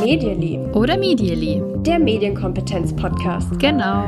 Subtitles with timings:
[0.00, 0.58] Medially.
[0.72, 1.62] Oder Medially.
[1.78, 3.58] Der Medienkompetenz-Podcast.
[3.58, 4.04] Genau.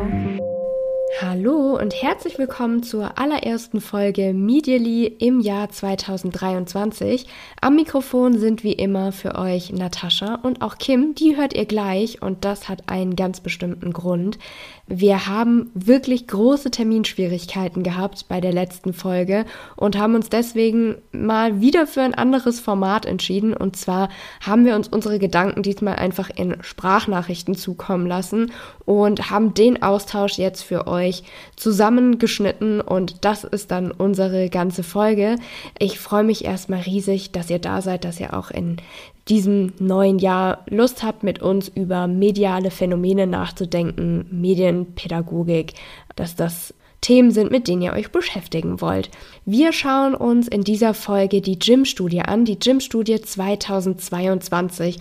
[1.20, 7.26] Hallo und herzlich willkommen zur allerersten Folge Medially im Jahr 2023.
[7.60, 12.22] Am Mikrofon sind wie immer für euch Natascha und auch Kim, die hört ihr gleich
[12.22, 14.38] und das hat einen ganz bestimmten Grund.
[14.86, 21.60] Wir haben wirklich große Terminschwierigkeiten gehabt bei der letzten Folge und haben uns deswegen mal
[21.60, 23.54] wieder für ein anderes Format entschieden.
[23.54, 24.08] Und zwar
[24.40, 28.52] haben wir uns unsere Gedanken diesmal einfach in Sprachnachrichten zukommen lassen
[28.86, 31.07] und haben den Austausch jetzt für euch
[31.56, 32.80] zusammengeschnitten.
[32.80, 35.36] Und das ist dann unsere ganze Folge.
[35.78, 38.76] Ich freue mich erstmal riesig, dass ihr da seid, dass ihr auch in
[39.28, 45.74] diesem neuen Jahr Lust habt, mit uns über mediale Phänomene nachzudenken, Medienpädagogik,
[46.16, 49.10] dass das Themen sind, mit denen ihr euch beschäftigen wollt.
[49.44, 54.98] Wir schauen uns in dieser Folge die Gym-Studie an, die Gym-Studie 2022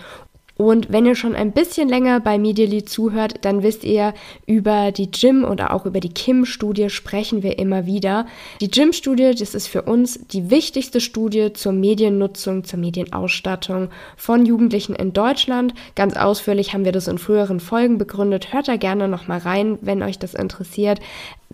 [0.57, 4.13] und wenn ihr schon ein bisschen länger bei Medially zuhört, dann wisst ihr,
[4.47, 8.25] über die Gym oder auch über die Kim-Studie sprechen wir immer wieder.
[8.59, 14.95] Die Gym-Studie, das ist für uns die wichtigste Studie zur Mediennutzung, zur Medienausstattung von Jugendlichen
[14.95, 15.75] in Deutschland.
[15.95, 18.51] Ganz ausführlich haben wir das in früheren Folgen begründet.
[18.51, 20.99] Hört da gerne nochmal rein, wenn euch das interessiert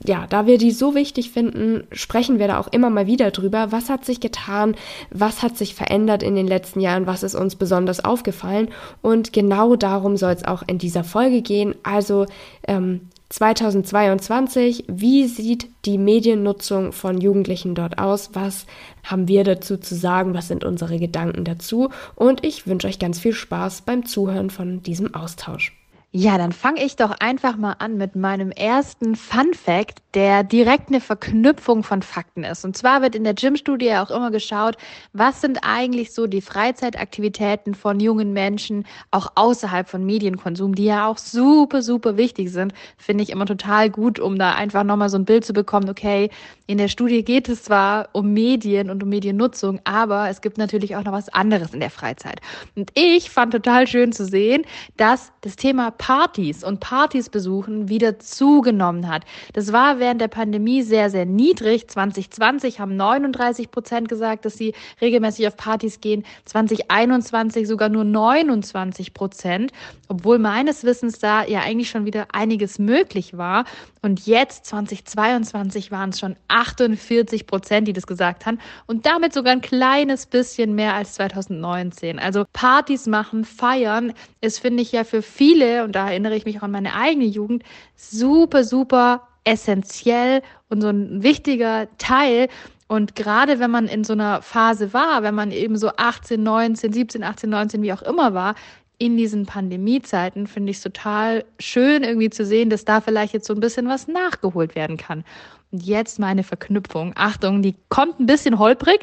[0.05, 3.71] ja, da wir die so wichtig finden, sprechen wir da auch immer mal wieder drüber.
[3.71, 4.75] Was hat sich getan?
[5.11, 7.07] Was hat sich verändert in den letzten Jahren?
[7.07, 8.69] Was ist uns besonders aufgefallen?
[9.01, 11.75] Und genau darum soll es auch in dieser Folge gehen.
[11.83, 12.25] Also
[12.67, 18.31] ähm, 2022, wie sieht die Mediennutzung von Jugendlichen dort aus?
[18.33, 18.65] Was
[19.03, 20.33] haben wir dazu zu sagen?
[20.33, 21.89] Was sind unsere Gedanken dazu?
[22.15, 25.71] Und ich wünsche euch ganz viel Spaß beim Zuhören von diesem Austausch.
[26.15, 30.89] Ja, dann fange ich doch einfach mal an mit meinem ersten Fun Fact, der direkt
[30.89, 32.63] eine Verknüpfung von Fakten ist.
[32.65, 34.77] Und zwar wird in der Gym-Studie auch immer geschaut,
[35.13, 41.07] was sind eigentlich so die Freizeitaktivitäten von jungen Menschen, auch außerhalb von Medienkonsum, die ja
[41.07, 42.75] auch super, super wichtig sind.
[42.95, 46.29] Finde ich immer total gut, um da einfach nochmal so ein Bild zu bekommen, okay,
[46.67, 50.95] in der Studie geht es zwar um Medien und um Mediennutzung, aber es gibt natürlich
[50.95, 52.39] auch noch was anderes in der Freizeit.
[52.75, 54.63] Und ich fand total schön zu sehen,
[54.95, 59.23] dass das Thema Partys und Partys besuchen wieder zugenommen hat.
[59.53, 61.87] Das war während der Pandemie sehr, sehr niedrig.
[61.87, 66.25] 2020 haben 39 Prozent gesagt, dass sie regelmäßig auf Partys gehen.
[66.43, 69.71] 2021 sogar nur 29 Prozent,
[70.09, 73.63] obwohl meines Wissens da ja eigentlich schon wieder einiges möglich war.
[74.03, 78.59] Und jetzt, 2022, waren es schon 48 Prozent, die das gesagt haben.
[78.85, 82.19] Und damit sogar ein kleines bisschen mehr als 2019.
[82.19, 86.57] Also Partys machen, feiern, ist, finde ich, ja für viele, und da erinnere ich mich
[86.57, 87.63] auch an meine eigene Jugend,
[87.95, 92.49] super, super essentiell und so ein wichtiger Teil.
[92.87, 96.91] Und gerade wenn man in so einer Phase war, wenn man eben so 18, 19,
[96.91, 98.55] 17, 18, 19, wie auch immer war,
[99.03, 103.45] in diesen Pandemiezeiten finde ich es total schön irgendwie zu sehen, dass da vielleicht jetzt
[103.45, 105.25] so ein bisschen was nachgeholt werden kann.
[105.71, 107.11] Und jetzt meine Verknüpfung.
[107.17, 109.01] Achtung, die kommt ein bisschen holprig,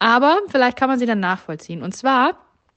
[0.00, 1.84] aber vielleicht kann man sie dann nachvollziehen.
[1.84, 2.34] Und zwar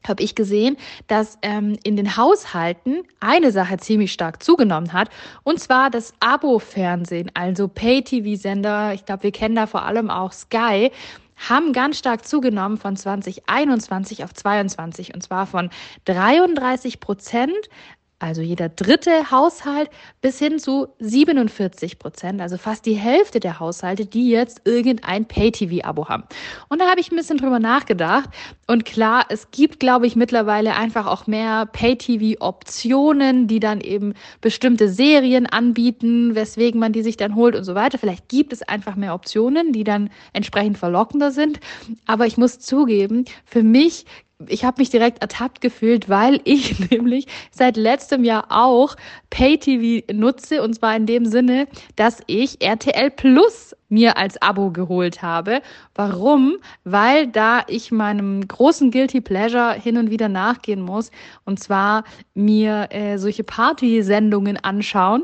[0.08, 5.10] habe ich gesehen, dass ähm, in den Haushalten eine Sache ziemlich stark zugenommen hat,
[5.44, 8.94] und zwar das Abo-Fernsehen, also Pay-TV-Sender.
[8.94, 10.92] Ich glaube, wir kennen da vor allem auch Sky
[11.48, 15.70] haben ganz stark zugenommen von 2021 auf 22 und zwar von
[16.06, 17.70] 33 Prozent
[18.20, 19.90] also jeder dritte Haushalt,
[20.22, 26.10] bis hin zu 47 Prozent, also fast die Hälfte der Haushalte, die jetzt irgendein Pay-TV-Abo
[26.10, 26.24] haben.
[26.68, 28.30] Und da habe ich ein bisschen drüber nachgedacht.
[28.68, 34.90] Und klar, es gibt, glaube ich, mittlerweile einfach auch mehr Pay-TV-Optionen, die dann eben bestimmte
[34.90, 37.98] Serien anbieten, weswegen man die sich dann holt und so weiter.
[37.98, 41.62] Vielleicht gibt es einfach mehr Optionen, die dann entsprechend verlockender sind.
[42.06, 44.06] Aber ich muss zugeben, für mich
[44.48, 48.96] ich habe mich direkt ertappt gefühlt, weil ich nämlich seit letztem Jahr auch
[49.30, 55.22] Pay-TV nutze und zwar in dem Sinne, dass ich RTL Plus mir als Abo geholt
[55.22, 55.62] habe.
[55.96, 56.58] Warum?
[56.84, 61.12] Weil da ich meinem großen Guilty Pleasure hin und wieder nachgehen muss
[61.46, 62.04] und zwar
[62.34, 65.24] mir äh, solche Party-Sendungen anschauen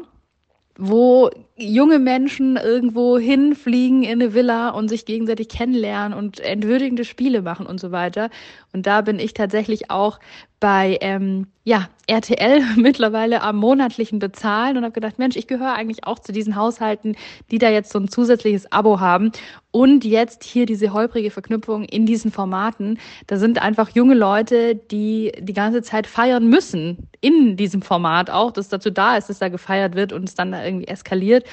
[0.77, 7.41] wo junge Menschen irgendwo hinfliegen in eine Villa und sich gegenseitig kennenlernen und entwürdigende Spiele
[7.41, 8.29] machen und so weiter.
[8.73, 10.19] Und da bin ich tatsächlich auch
[10.59, 16.05] bei ähm, ja, RTL mittlerweile am monatlichen Bezahlen und habe gedacht, Mensch, ich gehöre eigentlich
[16.05, 17.15] auch zu diesen Haushalten,
[17.51, 19.31] die da jetzt so ein zusätzliches Abo haben.
[19.71, 22.97] Und jetzt hier diese holprige Verknüpfung in diesen Formaten.
[23.27, 28.51] Da sind einfach junge Leute, die die ganze Zeit feiern müssen in diesem Format auch,
[28.51, 31.44] dass dazu da ist, dass da gefeiert wird und es dann da irgendwie eskaliert.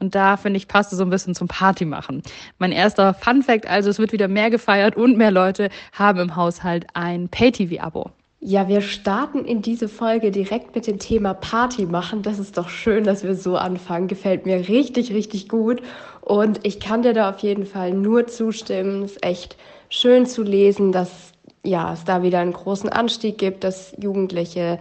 [0.00, 2.22] Und da finde ich, passt es so ein bisschen zum Party machen.
[2.58, 6.36] Mein erster Fun Fact also, es wird wieder mehr gefeiert und mehr Leute haben im
[6.36, 8.10] Haushalt ein Pay-TV-Abo.
[8.42, 12.22] Ja, wir starten in diese Folge direkt mit dem Thema Party machen.
[12.22, 14.08] Das ist doch schön, dass wir so anfangen.
[14.08, 15.82] Gefällt mir richtig, richtig gut.
[16.22, 19.02] Und ich kann dir da auf jeden Fall nur zustimmen.
[19.02, 19.56] Es ist echt
[19.90, 21.32] schön zu lesen, dass
[21.62, 24.78] ja, es da wieder einen großen Anstieg gibt, dass Jugendliche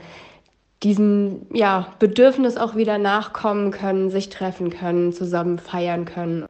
[0.83, 6.45] diesem ja, Bedürfnis auch wieder nachkommen können, sich treffen können, zusammen feiern können.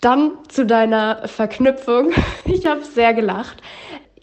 [0.00, 2.12] Dann zu deiner Verknüpfung.
[2.44, 3.62] Ich habe sehr gelacht.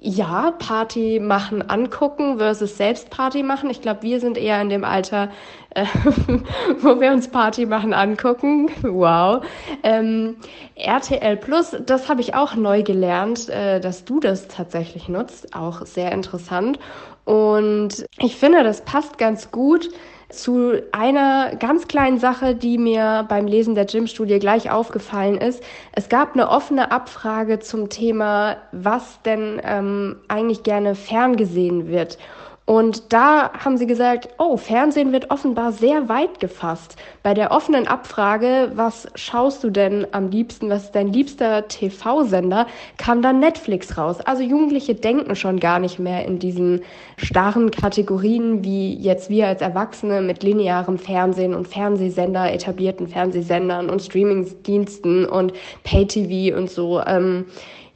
[0.09, 3.69] Ja, Party machen, angucken versus selbst Party machen.
[3.69, 5.29] Ich glaube, wir sind eher in dem Alter,
[5.71, 5.83] äh,
[6.79, 8.69] wo wir uns Party machen, angucken.
[8.83, 9.43] Wow.
[9.83, 10.37] Ähm,
[10.75, 15.53] RTL Plus, das habe ich auch neu gelernt, äh, dass du das tatsächlich nutzt.
[15.53, 16.79] Auch sehr interessant.
[17.25, 19.89] Und ich finde, das passt ganz gut
[20.29, 25.63] zu einer ganz kleinen Sache, die mir beim Lesen der Gym-Studie gleich aufgefallen ist.
[25.93, 32.17] Es gab eine offene Abfrage zum Thema, was denn ähm, eigentlich gerne ferngesehen wird.
[32.67, 36.97] Und da haben sie gesagt, oh, Fernsehen wird offenbar sehr weit gefasst.
[37.23, 42.67] Bei der offenen Abfrage, was schaust du denn am liebsten, was ist dein liebster TV-Sender,
[42.97, 44.19] kam dann Netflix raus.
[44.19, 46.81] Also Jugendliche denken schon gar nicht mehr in diesen
[47.15, 54.01] starren Kategorien, wie jetzt wir als Erwachsene mit linearem Fernsehen und Fernsehsender, etablierten Fernsehsendern und
[54.01, 55.53] Streamingdiensten und
[55.85, 56.99] Pay-TV und so.
[56.99, 57.45] Ähm,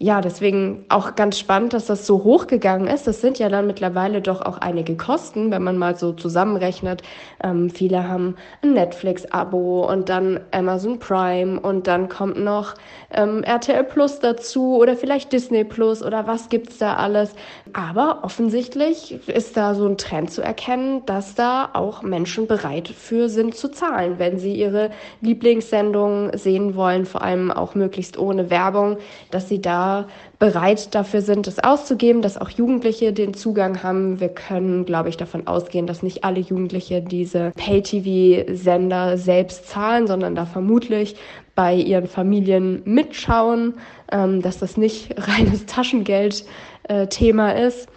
[0.02, 3.06] ja, deswegen auch ganz spannend, dass das so hochgegangen ist.
[3.06, 7.04] Das sind ja dann mittlerweile doch auch einige Kosten, wenn man mal so zusammenrechnet.
[7.44, 12.74] Ähm, viele haben ein Netflix-Abo und dann Amazon Prime und dann kommt noch
[13.12, 17.36] ähm, RTL Plus dazu oder vielleicht Disney Plus oder was gibt's da alles.
[17.74, 23.30] Aber offensichtlich ist da so ein Trend zu erkennen, dass da auch Menschen bereit für
[23.30, 24.90] sind zu zahlen, wenn sie ihre
[25.22, 28.98] Lieblingssendungen sehen wollen, vor allem auch möglichst ohne Werbung,
[29.30, 29.91] dass sie da
[30.40, 34.20] bereit dafür sind, es auszugeben, dass auch Jugendliche den Zugang haben.
[34.20, 40.36] Wir können, glaube ich, davon ausgehen, dass nicht alle Jugendliche diese Pay-TV-Sender selbst zahlen, sondern
[40.36, 41.16] da vermutlich
[41.56, 43.76] bei ihren Familien mitschauen,
[44.12, 47.88] ähm, dass das nicht reines Taschengeld-Thema äh, ist.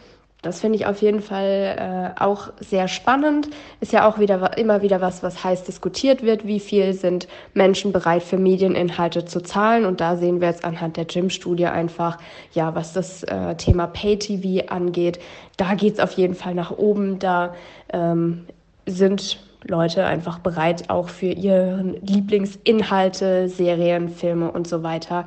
[0.45, 3.49] Das finde ich auf jeden Fall äh, auch sehr spannend.
[3.81, 6.47] Ist ja auch wieder immer wieder was, was heiß diskutiert wird.
[6.47, 9.85] Wie viel sind Menschen bereit für Medieninhalte zu zahlen?
[9.85, 12.19] Und da sehen wir jetzt anhand der Gym-Studie einfach,
[12.53, 15.19] ja, was das äh, Thema Pay-TV angeht.
[15.57, 17.19] Da geht es auf jeden Fall nach oben.
[17.19, 17.55] Da
[17.93, 18.47] ähm,
[18.87, 25.25] sind Leute einfach bereit, auch für ihre Lieblingsinhalte, Serien, Filme und so weiter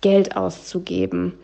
[0.00, 1.34] Geld auszugeben.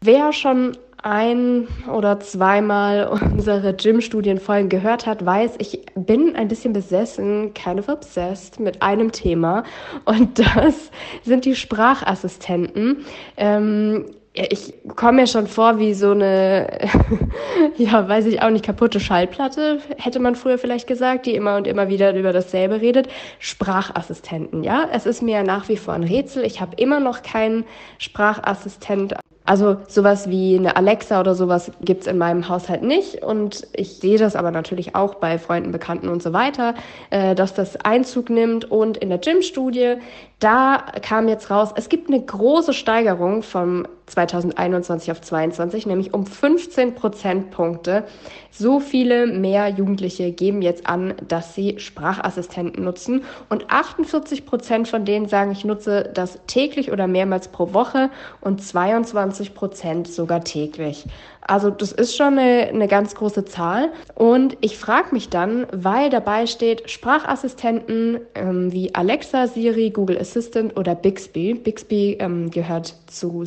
[0.00, 7.54] Wer schon ein oder zweimal unsere Gym-Studienfolgen gehört hat, weiß, ich bin ein bisschen besessen,
[7.54, 9.64] kind of obsessed mit einem Thema
[10.04, 10.90] und das
[11.22, 13.04] sind die Sprachassistenten.
[13.36, 16.88] Ähm, ich komme mir schon vor wie so eine,
[17.76, 21.66] ja, weiß ich auch nicht, kaputte Schallplatte, hätte man früher vielleicht gesagt, die immer und
[21.66, 23.08] immer wieder über dasselbe redet.
[23.40, 24.88] Sprachassistenten, ja.
[24.92, 26.44] Es ist mir nach wie vor ein Rätsel.
[26.44, 27.64] Ich habe immer noch keinen
[27.98, 33.22] Sprachassistent also sowas wie eine Alexa oder sowas gibt's in meinem Haushalt nicht.
[33.22, 36.74] Und ich sehe das aber natürlich auch bei Freunden, Bekannten und so weiter,
[37.10, 38.70] äh, dass das Einzug nimmt.
[38.70, 39.96] Und in der Gym-Studie,
[40.38, 46.26] da kam jetzt raus, es gibt eine große Steigerung vom 2021 auf 22, nämlich um
[46.26, 48.04] 15 Prozentpunkte.
[48.50, 55.04] So viele mehr Jugendliche geben jetzt an, dass sie Sprachassistenten nutzen und 48 Prozent von
[55.04, 61.06] denen sagen, ich nutze das täglich oder mehrmals pro Woche und 22 Prozent sogar täglich.
[61.50, 63.90] Also das ist schon eine, eine ganz große Zahl.
[64.14, 70.78] Und ich frage mich dann, weil dabei steht Sprachassistenten ähm, wie Alexa, Siri, Google Assistant
[70.78, 71.54] oder Bixby.
[71.54, 73.44] Bixby ähm, gehört zu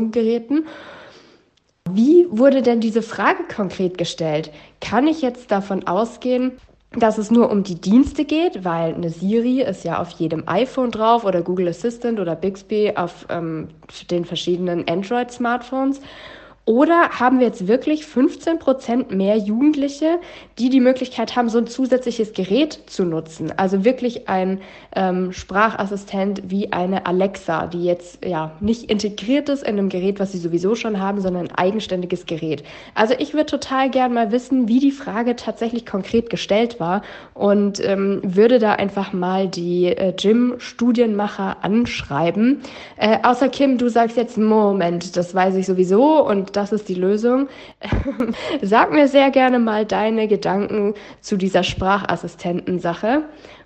[0.00, 0.66] Samsung-Geräten.
[1.92, 4.50] Wie wurde denn diese Frage konkret gestellt?
[4.80, 6.52] Kann ich jetzt davon ausgehen,
[6.92, 10.90] dass es nur um die Dienste geht, weil eine Siri ist ja auf jedem iPhone
[10.90, 13.68] drauf oder Google Assistant oder Bixby auf ähm,
[14.10, 16.00] den verschiedenen Android-Smartphones.
[16.70, 20.20] Oder haben wir jetzt wirklich 15 Prozent mehr Jugendliche,
[20.56, 23.52] die die Möglichkeit haben, so ein zusätzliches Gerät zu nutzen?
[23.56, 24.60] Also wirklich ein
[24.94, 30.30] ähm, Sprachassistent wie eine Alexa, die jetzt ja nicht integriert ist in einem Gerät, was
[30.30, 32.62] sie sowieso schon haben, sondern ein eigenständiges Gerät.
[32.94, 37.02] Also ich würde total gern mal wissen, wie die Frage tatsächlich konkret gestellt war
[37.34, 42.60] und ähm, würde da einfach mal die äh, Gym-Studienmacher anschreiben.
[42.96, 46.94] Äh, außer Kim, du sagst jetzt, Moment, das weiß ich sowieso und das ist die
[46.94, 47.48] Lösung.
[48.62, 53.22] Sag mir sehr gerne mal deine Gedanken zu dieser Sprachassistentensache.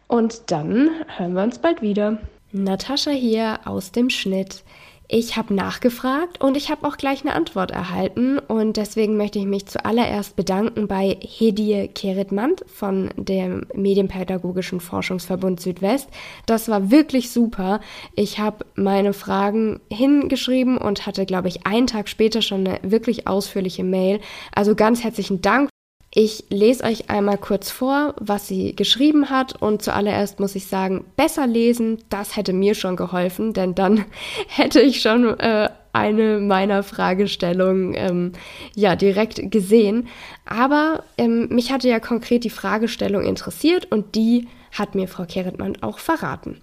[0.06, 2.18] Und dann hören wir uns bald wieder.
[2.52, 4.62] Natascha hier aus dem Schnitt.
[5.06, 9.44] Ich habe nachgefragt und ich habe auch gleich eine Antwort erhalten und deswegen möchte ich
[9.44, 16.08] mich zuallererst bedanken bei Hedie Keritmand von dem Medienpädagogischen Forschungsverbund Südwest.
[16.46, 17.80] Das war wirklich super.
[18.14, 23.26] Ich habe meine Fragen hingeschrieben und hatte, glaube ich, einen Tag später schon eine wirklich
[23.26, 24.20] ausführliche Mail.
[24.54, 25.68] Also ganz herzlichen Dank
[26.16, 31.04] ich lese euch einmal kurz vor, was sie geschrieben hat und zuallererst muss ich sagen,
[31.16, 34.04] besser lesen, das hätte mir schon geholfen, denn dann
[34.48, 38.32] hätte ich schon äh, eine meiner Fragestellungen ähm,
[38.76, 40.06] ja direkt gesehen.
[40.46, 45.82] Aber ähm, mich hatte ja konkret die Fragestellung interessiert und die hat mir Frau Keretmann
[45.82, 46.60] auch verraten.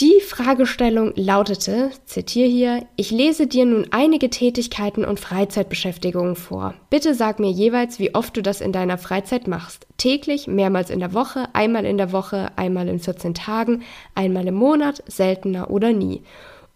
[0.00, 6.74] Die Fragestellung lautete, zitiere hier, ich lese dir nun einige Tätigkeiten und Freizeitbeschäftigungen vor.
[6.90, 9.86] Bitte sag mir jeweils, wie oft du das in deiner Freizeit machst.
[9.96, 13.84] Täglich, mehrmals in der Woche, einmal in der Woche, einmal in 14 Tagen,
[14.16, 16.24] einmal im Monat, seltener oder nie.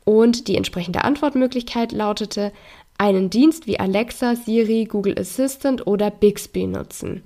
[0.04, 2.52] Und die entsprechende Antwortmöglichkeit lautete,
[2.98, 7.24] einen Dienst wie Alexa, Siri, Google Assistant oder Bixby nutzen.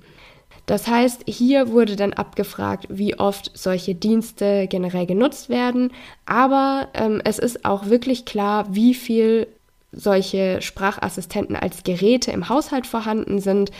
[0.65, 5.91] Das heißt, hier wurde dann abgefragt, wie oft solche Dienste generell genutzt werden,
[6.25, 9.47] aber ähm, es ist auch wirklich klar, wie viel
[9.91, 13.71] solche Sprachassistenten als Geräte im Haushalt vorhanden sind.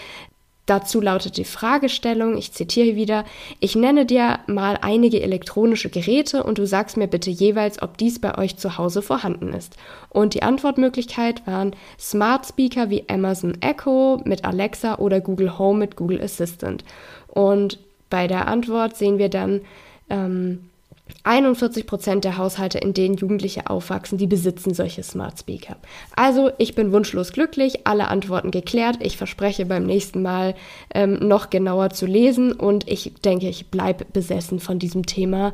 [0.65, 3.25] Dazu lautet die Fragestellung, ich zitiere wieder,
[3.59, 8.21] ich nenne dir mal einige elektronische Geräte und du sagst mir bitte jeweils, ob dies
[8.21, 9.75] bei euch zu Hause vorhanden ist.
[10.09, 15.97] Und die Antwortmöglichkeit waren Smart Speaker wie Amazon Echo mit Alexa oder Google Home mit
[15.97, 16.85] Google Assistant.
[17.27, 17.77] Und
[18.09, 19.61] bei der Antwort sehen wir dann,
[20.09, 20.69] ähm,
[21.23, 25.77] 41 Prozent der Haushalte, in denen Jugendliche aufwachsen, die besitzen solche Smart Speaker.
[26.15, 28.97] Also ich bin wunschlos glücklich, alle Antworten geklärt.
[29.01, 30.55] Ich verspreche beim nächsten Mal
[30.93, 35.53] ähm, noch genauer zu lesen und ich denke, ich bleibe besessen von diesem Thema.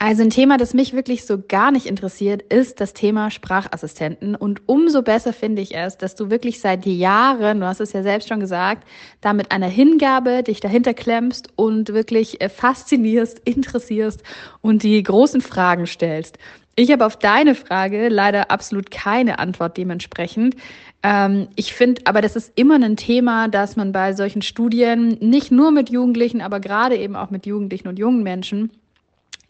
[0.00, 4.36] Also ein Thema, das mich wirklich so gar nicht interessiert, ist das Thema Sprachassistenten.
[4.36, 8.04] Und umso besser finde ich es, dass du wirklich seit Jahren, du hast es ja
[8.04, 8.86] selbst schon gesagt,
[9.20, 14.22] da mit einer Hingabe dich dahinter klemmst und wirklich äh, faszinierst, interessierst
[14.60, 16.38] und die großen Fragen stellst.
[16.76, 20.54] Ich habe auf deine Frage leider absolut keine Antwort dementsprechend.
[21.02, 25.50] Ähm, ich finde aber, das ist immer ein Thema, dass man bei solchen Studien nicht
[25.50, 28.70] nur mit Jugendlichen, aber gerade eben auch mit Jugendlichen und jungen Menschen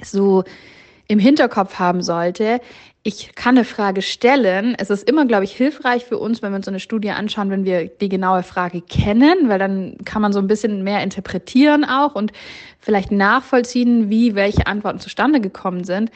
[0.02, 0.44] so
[1.06, 2.60] im Hinterkopf haben sollte,
[3.02, 4.74] ich kann eine Frage stellen.
[4.78, 7.50] Es ist immer, glaube ich, hilfreich für uns, wenn wir uns so eine Studie anschauen,
[7.50, 11.86] wenn wir die genaue Frage kennen, weil dann kann man so ein bisschen mehr interpretieren
[11.86, 12.32] auch und
[12.80, 16.10] vielleicht nachvollziehen, wie welche Antworten zustande gekommen sind.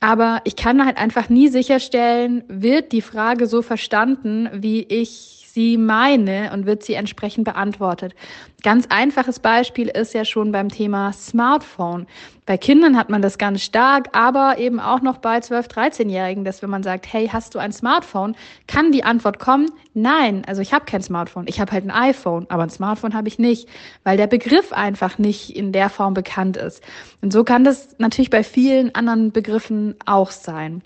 [0.00, 5.76] Aber ich kann halt einfach nie sicherstellen, wird die Frage so verstanden, wie ich sie
[5.76, 8.14] meine und wird sie entsprechend beantwortet.
[8.62, 12.06] Ganz einfaches Beispiel ist ja schon beim Thema Smartphone.
[12.46, 16.62] Bei Kindern hat man das ganz stark, aber eben auch noch bei 12-, 13-Jährigen, dass
[16.62, 18.34] wenn man sagt, hey, hast du ein Smartphone,
[18.68, 22.46] kann die Antwort kommen, nein, also ich habe kein Smartphone, ich habe halt ein iPhone,
[22.48, 23.68] aber ein Smartphone habe ich nicht,
[24.02, 26.82] weil der Begriff einfach nicht in der Form bekannt ist.
[27.20, 30.82] Und so kann das natürlich bei vielen anderen Begriffen auch sein.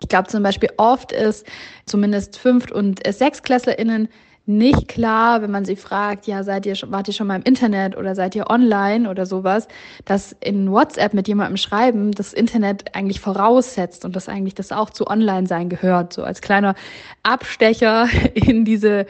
[0.00, 1.46] Ich glaube zum Beispiel oft ist
[1.86, 4.08] zumindest Fünft- und SechsklässlerInnen
[4.46, 7.96] nicht klar, wenn man sie fragt, ja, seid ihr, wart ihr schon mal im Internet
[7.96, 9.68] oder seid ihr online oder sowas,
[10.04, 14.90] dass in WhatsApp mit jemandem schreiben das Internet eigentlich voraussetzt und dass eigentlich das auch
[14.90, 16.74] zu Online-Sein gehört, so als kleiner
[17.22, 19.06] Abstecher in diese,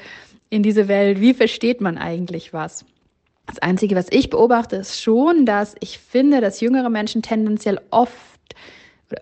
[0.50, 1.20] in diese Welt.
[1.20, 2.84] Wie versteht man eigentlich was?
[3.46, 8.14] Das Einzige, was ich beobachte, ist schon, dass ich finde, dass jüngere Menschen tendenziell oft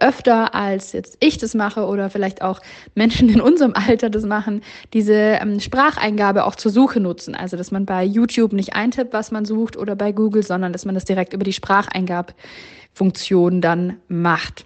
[0.00, 2.60] öfter als jetzt ich das mache oder vielleicht auch
[2.94, 4.62] Menschen in unserem Alter das machen,
[4.92, 7.34] diese ähm, Spracheingabe auch zur Suche nutzen.
[7.34, 10.84] Also, dass man bei YouTube nicht eintippt, was man sucht oder bei Google, sondern dass
[10.84, 14.64] man das direkt über die Spracheingabfunktion dann macht.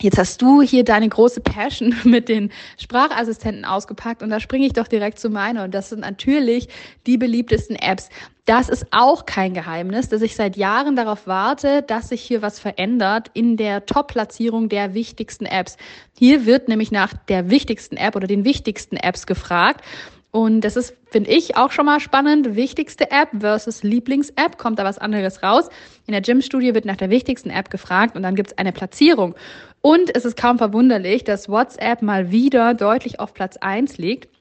[0.00, 4.72] Jetzt hast du hier deine große Passion mit den Sprachassistenten ausgepackt und da springe ich
[4.72, 6.68] doch direkt zu meiner und das sind natürlich
[7.06, 8.08] die beliebtesten Apps.
[8.48, 12.58] Das ist auch kein Geheimnis, dass ich seit Jahren darauf warte, dass sich hier was
[12.58, 15.76] verändert in der Top-Platzierung der wichtigsten Apps.
[16.18, 19.84] Hier wird nämlich nach der wichtigsten App oder den wichtigsten Apps gefragt.
[20.30, 22.56] Und das ist, finde ich, auch schon mal spannend.
[22.56, 24.56] Wichtigste App versus Lieblings-App.
[24.56, 25.68] Kommt da was anderes raus?
[26.06, 29.34] In der Gym-Studie wird nach der wichtigsten App gefragt und dann gibt es eine Platzierung.
[29.82, 34.37] Und es ist kaum verwunderlich, dass WhatsApp mal wieder deutlich auf Platz eins liegt.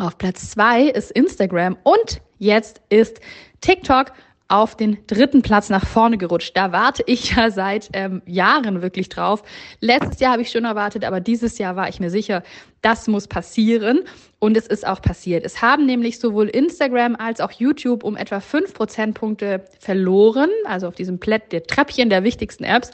[0.00, 3.20] Auf Platz zwei ist Instagram und jetzt ist
[3.60, 4.12] TikTok
[4.48, 6.56] auf den dritten Platz nach vorne gerutscht.
[6.56, 9.42] Da warte ich ja seit ähm, Jahren wirklich drauf.
[9.80, 12.42] Letztes Jahr habe ich schon erwartet, aber dieses Jahr war ich mir sicher,
[12.80, 14.00] das muss passieren.
[14.38, 15.44] Und es ist auch passiert.
[15.44, 20.94] Es haben nämlich sowohl Instagram als auch YouTube um etwa fünf Prozentpunkte verloren, also auf
[20.94, 22.90] diesem Plätt der Treppchen der wichtigsten Apps.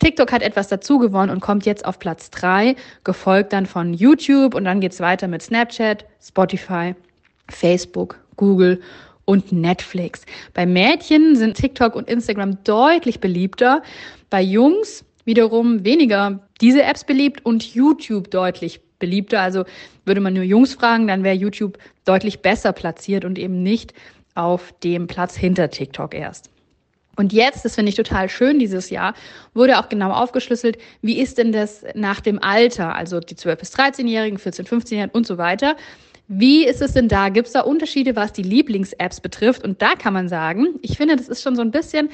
[0.00, 4.54] TikTok hat etwas dazu gewonnen und kommt jetzt auf Platz drei, gefolgt dann von YouTube
[4.54, 6.94] und dann geht's weiter mit Snapchat, Spotify,
[7.48, 8.80] Facebook, Google
[9.24, 10.22] und Netflix.
[10.52, 13.82] Bei Mädchen sind TikTok und Instagram deutlich beliebter.
[14.30, 19.40] Bei Jungs wiederum weniger diese Apps beliebt und YouTube deutlich beliebter.
[19.40, 19.64] Also
[20.04, 23.94] würde man nur Jungs fragen, dann wäre YouTube deutlich besser platziert und eben nicht
[24.34, 26.50] auf dem Platz hinter TikTok erst.
[27.16, 29.14] Und jetzt, das finde ich total schön dieses Jahr,
[29.54, 33.74] wurde auch genau aufgeschlüsselt, wie ist denn das nach dem Alter, also die 12- bis
[33.74, 35.76] 13-Jährigen, 14-, 15-Jährigen und so weiter.
[36.26, 37.28] Wie ist es denn da?
[37.28, 39.62] Gibt es da Unterschiede, was die Lieblings-Apps betrifft?
[39.62, 42.08] Und da kann man sagen, ich finde, das ist schon so ein bisschen,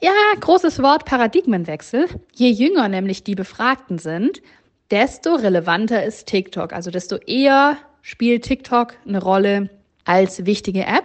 [0.00, 2.06] ja, großes Wort, Paradigmenwechsel.
[2.34, 4.42] Je jünger nämlich die Befragten sind,
[4.90, 6.72] desto relevanter ist TikTok.
[6.72, 9.70] Also desto eher spielt TikTok eine Rolle
[10.04, 11.04] als wichtige App.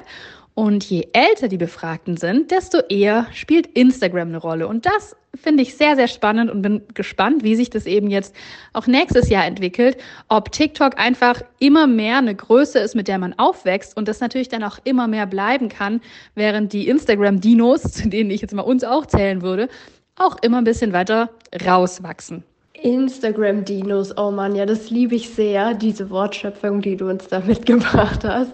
[0.62, 4.68] Und je älter die Befragten sind, desto eher spielt Instagram eine Rolle.
[4.68, 8.36] Und das finde ich sehr, sehr spannend und bin gespannt, wie sich das eben jetzt
[8.74, 9.98] auch nächstes Jahr entwickelt.
[10.28, 14.50] Ob TikTok einfach immer mehr eine Größe ist, mit der man aufwächst und das natürlich
[14.50, 16.00] dann auch immer mehr bleiben kann,
[16.36, 19.68] während die Instagram-Dinos, zu denen ich jetzt mal uns auch zählen würde,
[20.16, 21.32] auch immer ein bisschen weiter
[21.66, 22.44] rauswachsen.
[22.84, 28.24] Instagram-Dinos, oh Mann, ja, das liebe ich sehr, diese Wortschöpfung, die du uns da mitgebracht
[28.24, 28.54] hast.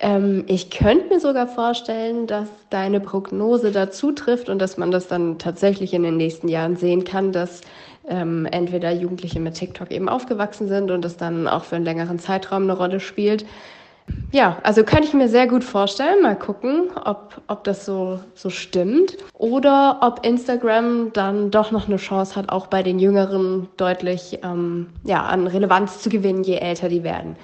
[0.00, 5.08] Ähm, ich könnte mir sogar vorstellen, dass deine Prognose dazu trifft und dass man das
[5.08, 7.60] dann tatsächlich in den nächsten Jahren sehen kann, dass
[8.08, 12.18] ähm, entweder Jugendliche mit TikTok eben aufgewachsen sind und es dann auch für einen längeren
[12.18, 13.44] Zeitraum eine Rolle spielt.
[14.32, 16.22] Ja, also könnte ich mir sehr gut vorstellen.
[16.22, 19.16] Mal gucken, ob, ob das so, so stimmt.
[19.34, 24.88] Oder ob Instagram dann doch noch eine Chance hat, auch bei den Jüngeren deutlich ähm,
[25.04, 27.36] ja, an Relevanz zu gewinnen, je älter die werden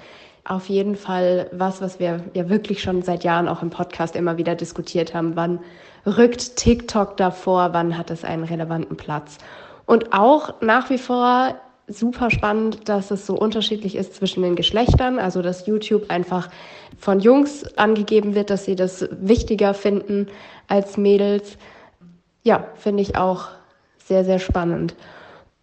[0.47, 4.37] auf jeden Fall was, was wir ja wirklich schon seit Jahren auch im Podcast immer
[4.37, 5.35] wieder diskutiert haben.
[5.35, 5.59] Wann
[6.05, 7.73] rückt TikTok davor?
[7.73, 9.37] Wann hat es einen relevanten Platz?
[9.85, 11.55] Und auch nach wie vor
[11.87, 16.49] super spannend, dass es so unterschiedlich ist zwischen den Geschlechtern, also dass YouTube einfach
[16.97, 20.27] von Jungs angegeben wird, dass sie das wichtiger finden
[20.67, 21.57] als Mädels.
[22.43, 23.49] Ja, finde ich auch
[23.97, 24.95] sehr, sehr spannend.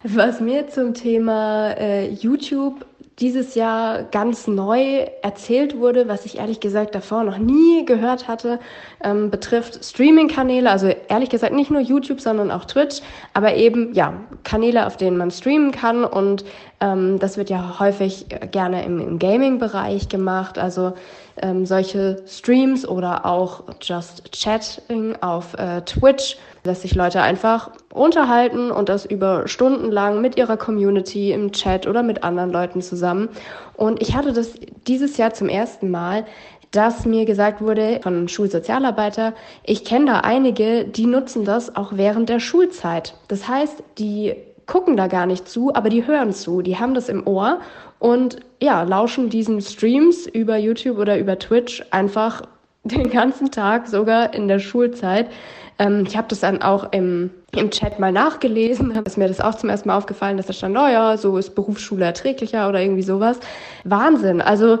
[0.03, 2.85] Was mir zum Thema äh, YouTube
[3.19, 8.59] dieses Jahr ganz neu erzählt wurde, was ich ehrlich gesagt davor noch nie gehört hatte,
[9.03, 13.01] ähm, betrifft Streaming-Kanäle, also ehrlich gesagt nicht nur YouTube, sondern auch Twitch,
[13.33, 16.43] aber eben ja Kanäle, auf denen man streamen kann und
[16.81, 20.93] ähm, das wird ja häufig gerne im, im Gaming-Bereich gemacht, also
[21.41, 28.71] ähm, solche Streams oder auch Just Chatting auf äh, Twitch dass sich Leute einfach unterhalten
[28.71, 33.29] und das über Stunden lang mit ihrer Community im Chat oder mit anderen Leuten zusammen.
[33.75, 34.53] Und ich hatte das
[34.87, 36.25] dieses Jahr zum ersten Mal,
[36.71, 42.27] dass mir gesagt wurde von Schulsozialarbeiter, ich kenne da einige, die nutzen das auch während
[42.27, 43.15] der Schulzeit.
[43.27, 47.07] Das heißt, die gucken da gar nicht zu, aber die hören zu, die haben das
[47.07, 47.59] im Ohr
[47.99, 52.41] und ja, lauschen diesen Streams über YouTube oder über Twitch einfach
[52.83, 55.29] den ganzen Tag, sogar in der Schulzeit.
[55.79, 59.55] Ähm, ich habe das dann auch im, im Chat mal nachgelesen, ist mir das auch
[59.55, 63.03] zum ersten Mal aufgefallen, dass da stand, oh ja, so ist Berufsschule erträglicher oder irgendwie
[63.03, 63.39] sowas.
[63.83, 64.41] Wahnsinn.
[64.41, 64.79] Also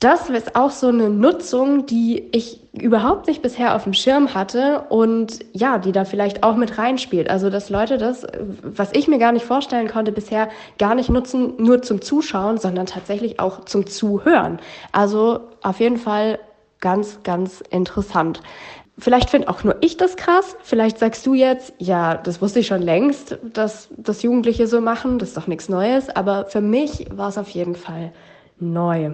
[0.00, 4.84] das ist auch so eine Nutzung, die ich überhaupt nicht bisher auf dem Schirm hatte
[4.90, 7.28] und ja, die da vielleicht auch mit reinspielt.
[7.28, 8.24] Also, dass Leute das,
[8.62, 12.86] was ich mir gar nicht vorstellen konnte, bisher gar nicht nutzen, nur zum Zuschauen, sondern
[12.86, 14.60] tatsächlich auch zum Zuhören.
[14.92, 16.38] Also, auf jeden Fall
[16.80, 18.40] ganz, ganz interessant.
[18.98, 20.56] Vielleicht finde auch nur ich das krass.
[20.62, 25.18] Vielleicht sagst du jetzt, ja, das wusste ich schon längst, dass das Jugendliche so machen.
[25.18, 26.08] Das ist doch nichts Neues.
[26.10, 28.12] Aber für mich war es auf jeden Fall
[28.58, 29.12] neu.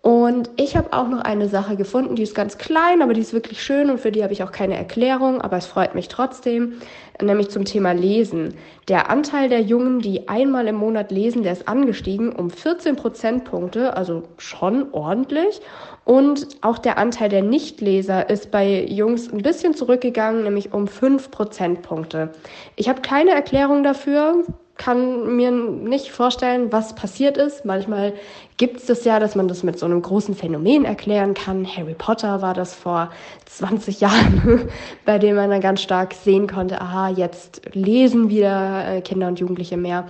[0.00, 3.32] Und ich habe auch noch eine Sache gefunden, die ist ganz klein, aber die ist
[3.32, 6.74] wirklich schön und für die habe ich auch keine Erklärung, aber es freut mich trotzdem,
[7.20, 8.54] nämlich zum Thema Lesen.
[8.86, 13.96] Der Anteil der Jungen, die einmal im Monat lesen, der ist angestiegen um 14 Prozentpunkte,
[13.96, 15.60] also schon ordentlich.
[16.04, 21.32] Und auch der Anteil der Nichtleser ist bei Jungs ein bisschen zurückgegangen, nämlich um 5
[21.32, 22.30] Prozentpunkte.
[22.76, 24.44] Ich habe keine Erklärung dafür
[24.78, 27.64] kann mir nicht vorstellen, was passiert ist.
[27.64, 28.14] Manchmal
[28.56, 31.66] gibt es das ja, dass man das mit so einem großen Phänomen erklären kann.
[31.66, 33.10] Harry Potter war das vor
[33.46, 34.68] 20 Jahren,
[35.04, 39.40] bei dem man dann ganz stark sehen konnte, aha, jetzt lesen wieder äh, Kinder und
[39.40, 40.08] Jugendliche mehr.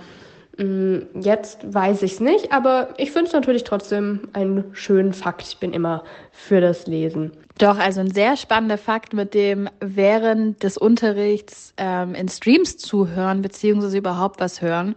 [0.57, 5.41] Mm, jetzt weiß ich es nicht, aber ich finde es natürlich trotzdem einen schönen Fakt.
[5.47, 7.31] Ich bin immer für das Lesen.
[7.59, 13.41] Doch, also ein sehr spannender Fakt mit dem während des Unterrichts ähm, in Streams zuhören,
[13.41, 14.95] beziehungsweise überhaupt was hören.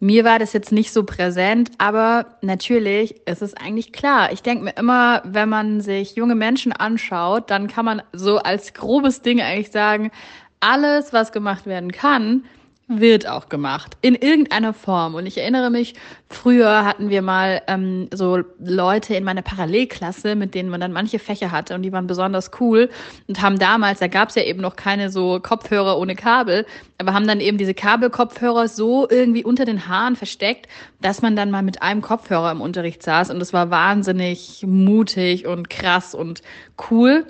[0.00, 4.32] Mir war das jetzt nicht so präsent, aber natürlich ist es eigentlich klar.
[4.32, 8.74] Ich denke mir immer, wenn man sich junge Menschen anschaut, dann kann man so als
[8.74, 10.10] grobes Ding eigentlich sagen,
[10.58, 12.44] alles, was gemacht werden kann,
[12.88, 13.96] wird auch gemacht.
[14.00, 15.14] In irgendeiner Form.
[15.14, 15.94] Und ich erinnere mich,
[16.28, 21.18] früher hatten wir mal ähm, so Leute in meiner Parallelklasse, mit denen man dann manche
[21.18, 22.90] Fächer hatte und die waren besonders cool
[23.28, 26.66] und haben damals, da gab es ja eben noch keine so Kopfhörer ohne Kabel,
[26.98, 30.68] aber haben dann eben diese Kabelkopfhörer so irgendwie unter den Haaren versteckt,
[31.00, 35.46] dass man dann mal mit einem Kopfhörer im Unterricht saß und es war wahnsinnig mutig
[35.46, 36.42] und krass und
[36.90, 37.26] cool.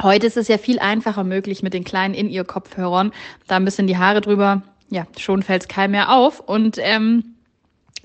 [0.00, 3.12] Heute ist es ja viel einfacher möglich mit den kleinen In-Ear-Kopfhörern,
[3.48, 7.36] da ein bisschen die Haare drüber ja, schon fällt es keinem mehr auf und ähm,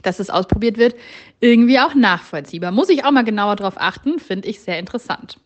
[0.01, 0.95] dass es ausprobiert wird,
[1.39, 2.71] irgendwie auch nachvollziehbar.
[2.71, 5.37] Muss ich auch mal genauer drauf achten, finde ich sehr interessant.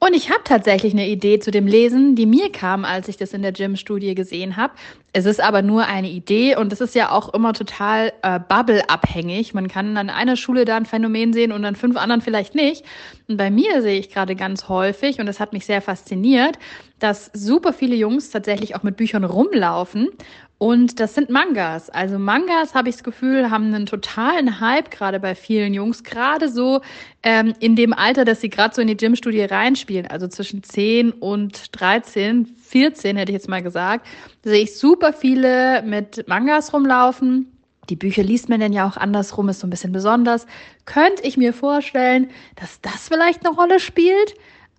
[0.00, 3.32] Und ich habe tatsächlich eine Idee zu dem Lesen, die mir kam, als ich das
[3.32, 4.74] in der Gym-Studie gesehen habe.
[5.14, 9.54] Es ist aber nur eine Idee und es ist ja auch immer total äh, Bubble-abhängig.
[9.54, 12.84] Man kann an einer Schule da ein Phänomen sehen und an fünf anderen vielleicht nicht.
[13.28, 16.58] Und bei mir sehe ich gerade ganz häufig, und das hat mich sehr fasziniert,
[17.04, 20.08] dass super viele Jungs tatsächlich auch mit Büchern rumlaufen
[20.56, 21.90] und das sind Mangas.
[21.90, 26.04] Also Mangas, habe ich das Gefühl, haben einen totalen Hype gerade bei vielen Jungs.
[26.04, 26.80] Gerade so
[27.22, 30.06] ähm, in dem Alter, dass sie gerade so in die Gymstudie reinspielen.
[30.06, 34.06] Also zwischen 10 und 13, 14 hätte ich jetzt mal gesagt.
[34.42, 37.50] sehe ich super viele mit Mangas rumlaufen.
[37.90, 40.46] Die Bücher liest man denn ja auch andersrum, ist so ein bisschen besonders.
[40.86, 44.34] Könnte ich mir vorstellen, dass das vielleicht eine Rolle spielt?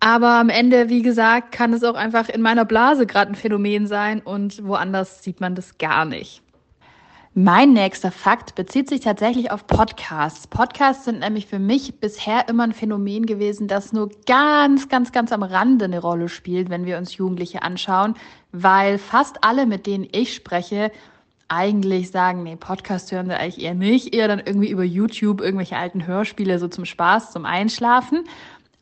[0.05, 3.87] Aber am Ende, wie gesagt, kann es auch einfach in meiner Blase gerade ein Phänomen
[3.87, 6.43] sein und woanders sieht man das gar nicht.
[7.33, 10.45] Mein nächster Fakt bezieht sich tatsächlich auf Podcasts.
[10.45, 15.31] Podcasts sind nämlich für mich bisher immer ein Phänomen gewesen, das nur ganz, ganz, ganz
[15.31, 18.13] am Rande eine Rolle spielt, wenn wir uns Jugendliche anschauen,
[18.51, 20.91] weil fast alle, mit denen ich spreche,
[21.47, 25.77] eigentlich sagen, nee, Podcast hören wir eigentlich eher nicht, eher dann irgendwie über YouTube irgendwelche
[25.77, 28.23] alten Hörspiele so zum Spaß, zum Einschlafen.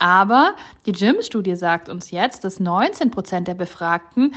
[0.04, 4.36] Aber die Gym-Studie sagt uns jetzt, dass 19 Prozent der Befragten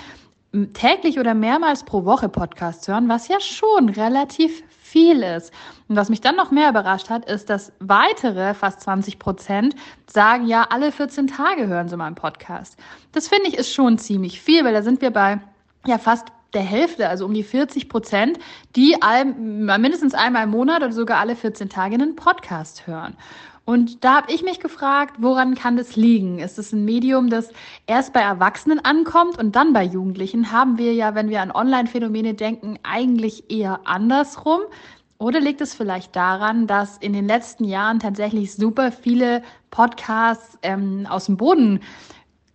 [0.74, 5.52] täglich oder mehrmals pro Woche Podcasts hören, was ja schon relativ viel ist.
[5.88, 9.74] Und was mich dann noch mehr überrascht hat, ist, dass weitere fast 20 Prozent
[10.07, 12.79] sagen, ja, alle 14 Tage hören sie mal einen Podcast.
[13.11, 15.40] Das finde ich ist schon ziemlich viel, weil da sind wir bei
[15.85, 18.38] ja fast der Hälfte, also um die 40 Prozent,
[18.76, 23.16] die all, mindestens einmal im Monat oder sogar alle 14 Tage einen Podcast hören.
[23.66, 26.38] Und da habe ich mich gefragt, woran kann das liegen?
[26.38, 27.50] Ist es ein Medium, das
[27.88, 30.52] erst bei Erwachsenen ankommt und dann bei Jugendlichen?
[30.52, 34.61] Haben wir ja, wenn wir an Online-Phänomene denken, eigentlich eher andersrum.
[35.18, 41.05] Oder liegt es vielleicht daran, dass in den letzten Jahren tatsächlich super viele Podcasts ähm,
[41.11, 41.81] aus dem Boden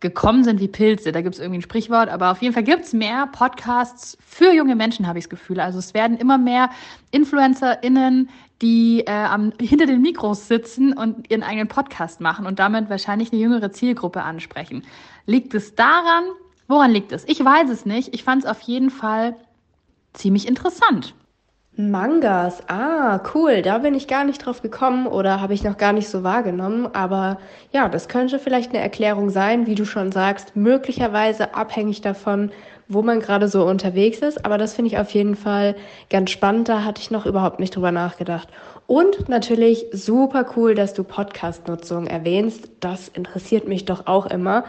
[0.01, 1.11] gekommen sind wie Pilze.
[1.11, 4.51] Da gibt es irgendwie ein Sprichwort, aber auf jeden Fall gibt es mehr Podcasts für
[4.51, 5.59] junge Menschen, habe ich das Gefühl.
[5.59, 6.69] Also es werden immer mehr
[7.11, 8.29] InfluencerInnen,
[8.61, 13.31] die äh, am, hinter den Mikros sitzen und ihren eigenen Podcast machen und damit wahrscheinlich
[13.31, 14.83] eine jüngere Zielgruppe ansprechen.
[15.25, 16.23] Liegt es daran?
[16.67, 17.27] Woran liegt es?
[17.27, 18.13] Ich weiß es nicht.
[18.13, 19.35] Ich fand es auf jeden Fall
[20.13, 21.13] ziemlich interessant.
[21.77, 25.93] Mangas, ah, cool, da bin ich gar nicht drauf gekommen oder habe ich noch gar
[25.93, 27.37] nicht so wahrgenommen, aber
[27.71, 32.51] ja, das könnte vielleicht eine Erklärung sein, wie du schon sagst, möglicherweise abhängig davon,
[32.89, 35.77] wo man gerade so unterwegs ist, aber das finde ich auf jeden Fall
[36.09, 38.49] ganz spannend, da hatte ich noch überhaupt nicht drüber nachgedacht.
[38.85, 44.65] Und natürlich super cool, dass du Podcast-Nutzung erwähnst, das interessiert mich doch auch immer.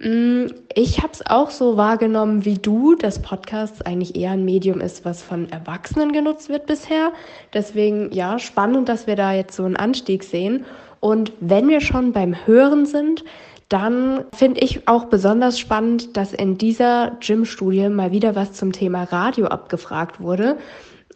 [0.00, 4.80] Mm, ich habe es auch so wahrgenommen wie du, dass Podcasts eigentlich eher ein Medium
[4.80, 7.12] ist, was von Erwachsenen genutzt wird bisher.
[7.52, 10.64] Deswegen ja, spannend, dass wir da jetzt so einen Anstieg sehen.
[11.00, 13.24] Und wenn wir schon beim Hören sind,
[13.68, 19.04] dann finde ich auch besonders spannend, dass in dieser Gym-Studie mal wieder was zum Thema
[19.04, 20.58] Radio abgefragt wurde.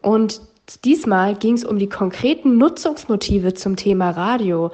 [0.02, 0.40] Und
[0.84, 4.70] diesmal ging es um die konkreten Nutzungsmotive zum Thema Radio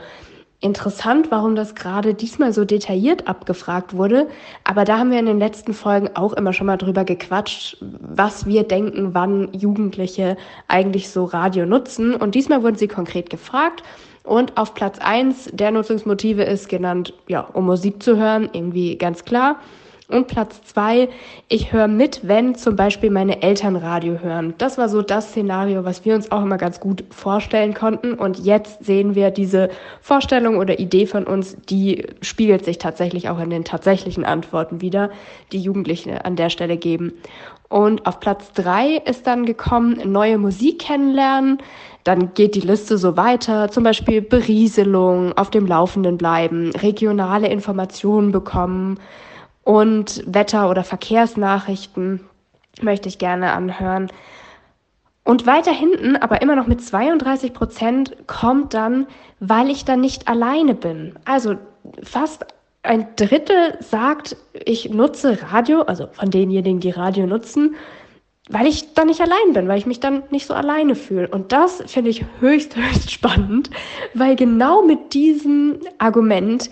[0.64, 4.28] interessant, warum das gerade diesmal so detailliert abgefragt wurde.
[4.64, 8.46] Aber da haben wir in den letzten Folgen auch immer schon mal drüber gequatscht, was
[8.46, 12.14] wir denken, wann Jugendliche eigentlich so Radio nutzen.
[12.14, 13.82] Und diesmal wurden sie konkret gefragt.
[14.22, 19.26] Und auf Platz eins der Nutzungsmotive ist genannt, ja, um Musik zu hören, irgendwie ganz
[19.26, 19.56] klar.
[20.08, 21.08] Und Platz zwei,
[21.48, 24.52] ich höre mit, wenn zum Beispiel meine Eltern Radio hören.
[24.58, 28.12] Das war so das Szenario, was wir uns auch immer ganz gut vorstellen konnten.
[28.12, 29.70] Und jetzt sehen wir diese
[30.02, 35.10] Vorstellung oder Idee von uns, die spiegelt sich tatsächlich auch in den tatsächlichen Antworten wieder,
[35.52, 37.14] die Jugendliche an der Stelle geben.
[37.70, 41.62] Und auf Platz drei ist dann gekommen, neue Musik kennenlernen.
[42.04, 48.32] Dann geht die Liste so weiter, zum Beispiel Berieselung, auf dem Laufenden bleiben, regionale Informationen
[48.32, 48.98] bekommen
[49.64, 52.20] und Wetter- oder Verkehrsnachrichten
[52.80, 54.08] möchte ich gerne anhören.
[55.24, 59.06] Und weiter hinten, aber immer noch mit 32 Prozent, kommt dann,
[59.40, 61.14] weil ich dann nicht alleine bin.
[61.24, 61.56] Also
[62.02, 62.44] fast
[62.82, 67.76] ein Drittel sagt, ich nutze Radio, also von denjenigen, die Radio nutzen,
[68.50, 71.28] weil ich dann nicht allein bin, weil ich mich dann nicht so alleine fühle.
[71.28, 73.70] Und das finde ich höchst, höchst spannend,
[74.12, 76.68] weil genau mit diesem Argument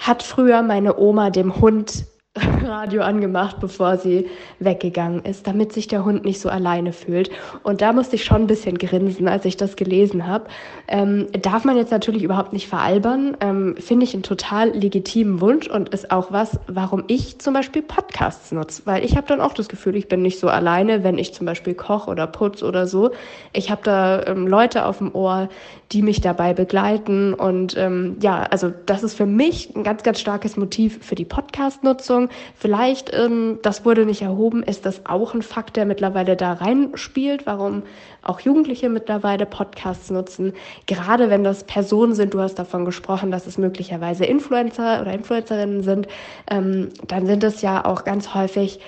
[0.00, 4.28] hat früher meine Oma dem Hund Radio angemacht, bevor sie
[4.60, 7.28] weggegangen ist, damit sich der Hund nicht so alleine fühlt.
[7.64, 10.44] Und da musste ich schon ein bisschen grinsen, als ich das gelesen habe.
[10.86, 13.36] Ähm, darf man jetzt natürlich überhaupt nicht veralbern.
[13.40, 17.82] Ähm, Finde ich einen total legitimen Wunsch und ist auch was, warum ich zum Beispiel
[17.82, 18.82] Podcasts nutze.
[18.84, 21.46] Weil ich habe dann auch das Gefühl, ich bin nicht so alleine, wenn ich zum
[21.46, 23.10] Beispiel koche oder putz oder so.
[23.52, 25.48] Ich habe da ähm, Leute auf dem Ohr,
[25.90, 27.34] die mich dabei begleiten.
[27.34, 31.24] Und ähm, ja, also das ist für mich ein ganz, ganz starkes Motiv für die
[31.24, 32.19] Podcast-Nutzung.
[32.56, 37.46] Vielleicht, ähm, das wurde nicht erhoben, ist das auch ein Fakt, der mittlerweile da reinspielt,
[37.46, 37.84] warum
[38.22, 40.52] auch Jugendliche mittlerweile Podcasts nutzen.
[40.86, 45.82] Gerade wenn das Personen sind, du hast davon gesprochen, dass es möglicherweise Influencer oder Influencerinnen
[45.82, 46.08] sind,
[46.50, 48.80] ähm, dann sind es ja auch ganz häufig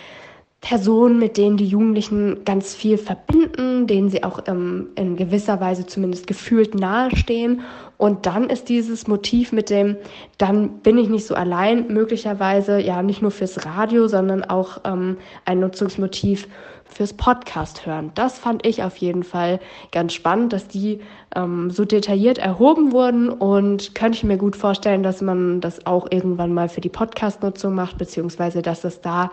[0.62, 5.86] Personen, mit denen die Jugendlichen ganz viel verbinden, denen sie auch ähm, in gewisser Weise
[5.86, 7.62] zumindest gefühlt nahestehen.
[7.98, 9.96] Und dann ist dieses Motiv mit dem,
[10.38, 15.16] dann bin ich nicht so allein, möglicherweise ja nicht nur fürs Radio, sondern auch ähm,
[15.44, 16.46] ein Nutzungsmotiv
[16.84, 18.12] fürs Podcast hören.
[18.14, 19.58] Das fand ich auf jeden Fall
[19.90, 21.00] ganz spannend, dass die
[21.34, 26.06] ähm, so detailliert erhoben wurden und könnte ich mir gut vorstellen, dass man das auch
[26.10, 29.32] irgendwann mal für die Podcast-Nutzung macht, beziehungsweise dass es da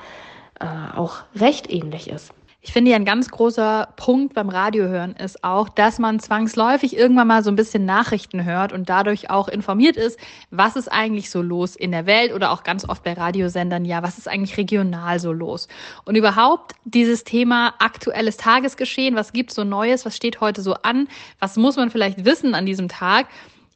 [0.59, 2.33] äh, auch recht ähnlich ist.
[2.61, 7.27] Ich finde ja ein ganz großer Punkt beim Radiohören ist auch, dass man zwangsläufig irgendwann
[7.27, 10.19] mal so ein bisschen Nachrichten hört und dadurch auch informiert ist,
[10.51, 14.03] was ist eigentlich so los in der Welt oder auch ganz oft bei Radiosendern, ja,
[14.03, 15.69] was ist eigentlich regional so los?
[16.03, 21.07] Und überhaupt dieses Thema aktuelles Tagesgeschehen, was gibt's so Neues, was steht heute so an,
[21.39, 23.27] was muss man vielleicht wissen an diesem Tag?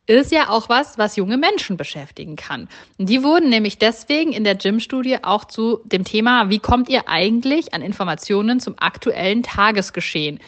[0.05, 2.67] Ist ja auch was, was junge Menschen beschäftigen kann.
[2.97, 7.07] Und die wurden nämlich deswegen in der Gym-Studie auch zu dem Thema, wie kommt ihr
[7.07, 10.39] eigentlich an Informationen zum aktuellen Tagesgeschehen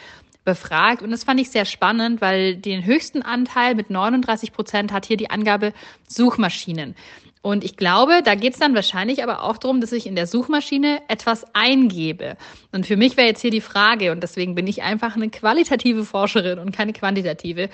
[0.44, 1.02] befragt.
[1.02, 5.18] Und das fand ich sehr spannend, weil den höchsten Anteil mit 39 Prozent hat hier
[5.18, 5.74] die Angabe
[6.08, 6.94] Suchmaschinen.
[7.42, 10.26] Und ich glaube, da geht es dann wahrscheinlich aber auch darum, dass ich in der
[10.26, 12.36] Suchmaschine etwas eingebe.
[12.72, 16.04] Und für mich wäre jetzt hier die Frage, und deswegen bin ich einfach eine qualitative
[16.04, 17.68] Forscherin und keine quantitative,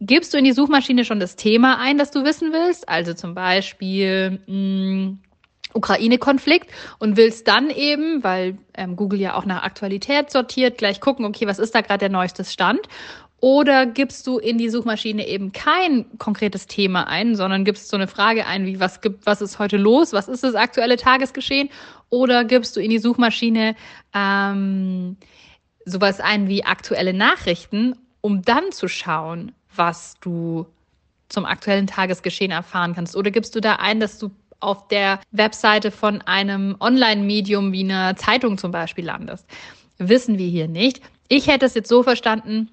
[0.00, 2.88] gibst du in die Suchmaschine schon das Thema ein, das du wissen willst?
[2.88, 5.18] Also zum Beispiel hm,
[5.74, 11.24] Ukraine-Konflikt und willst dann eben, weil ähm, Google ja auch nach Aktualität sortiert, gleich gucken,
[11.24, 12.88] okay, was ist da gerade der neueste Stand?
[13.40, 18.08] Oder gibst du in die Suchmaschine eben kein konkretes Thema ein, sondern gibst so eine
[18.08, 21.68] Frage ein, wie was gibt, was ist heute los, was ist das aktuelle Tagesgeschehen?
[22.08, 23.74] Oder gibst du in die Suchmaschine
[24.14, 25.18] ähm,
[25.84, 30.66] sowas ein wie aktuelle Nachrichten, um dann zu schauen, was du
[31.28, 33.16] zum aktuellen Tagesgeschehen erfahren kannst?
[33.16, 38.16] Oder gibst du da ein, dass du auf der Webseite von einem Online-Medium wie einer
[38.16, 39.46] Zeitung zum Beispiel landest?
[39.98, 41.00] Wissen wir hier nicht.
[41.28, 42.68] Ich hätte es jetzt so verstanden,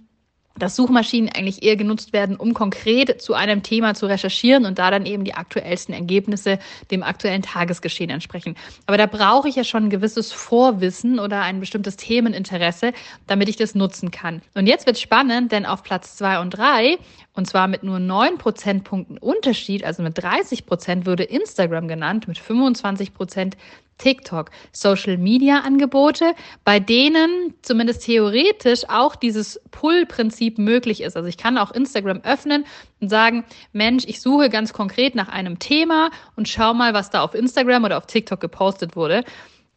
[0.57, 4.91] dass Suchmaschinen eigentlich eher genutzt werden, um konkret zu einem Thema zu recherchieren und da
[4.91, 6.59] dann eben die aktuellsten Ergebnisse
[6.91, 8.55] dem aktuellen Tagesgeschehen entsprechen.
[8.85, 12.93] Aber da brauche ich ja schon ein gewisses Vorwissen oder ein bestimmtes Themeninteresse,
[13.27, 14.41] damit ich das nutzen kann.
[14.53, 16.97] Und jetzt wird spannend, denn auf Platz zwei und drei
[17.33, 22.37] und zwar mit nur neun Prozentpunkten Unterschied, also mit 30 Prozent würde Instagram genannt, mit
[22.37, 23.55] 25 Prozent
[24.01, 26.33] TikTok, Social Media Angebote,
[26.63, 31.15] bei denen zumindest theoretisch auch dieses Pull-Prinzip möglich ist.
[31.15, 32.65] Also ich kann auch Instagram öffnen
[32.99, 37.21] und sagen, Mensch, ich suche ganz konkret nach einem Thema und schau mal, was da
[37.21, 39.23] auf Instagram oder auf TikTok gepostet wurde.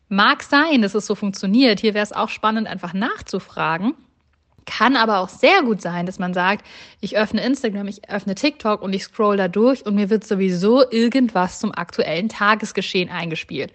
[0.08, 1.80] Mag sein, dass es so funktioniert.
[1.80, 3.94] Hier wäre es auch spannend, einfach nachzufragen.
[4.66, 6.64] Kann aber auch sehr gut sein, dass man sagt,
[7.00, 10.90] ich öffne Instagram, ich öffne TikTok und ich scroll da durch und mir wird sowieso
[10.90, 13.72] irgendwas zum aktuellen Tagesgeschehen eingespielt.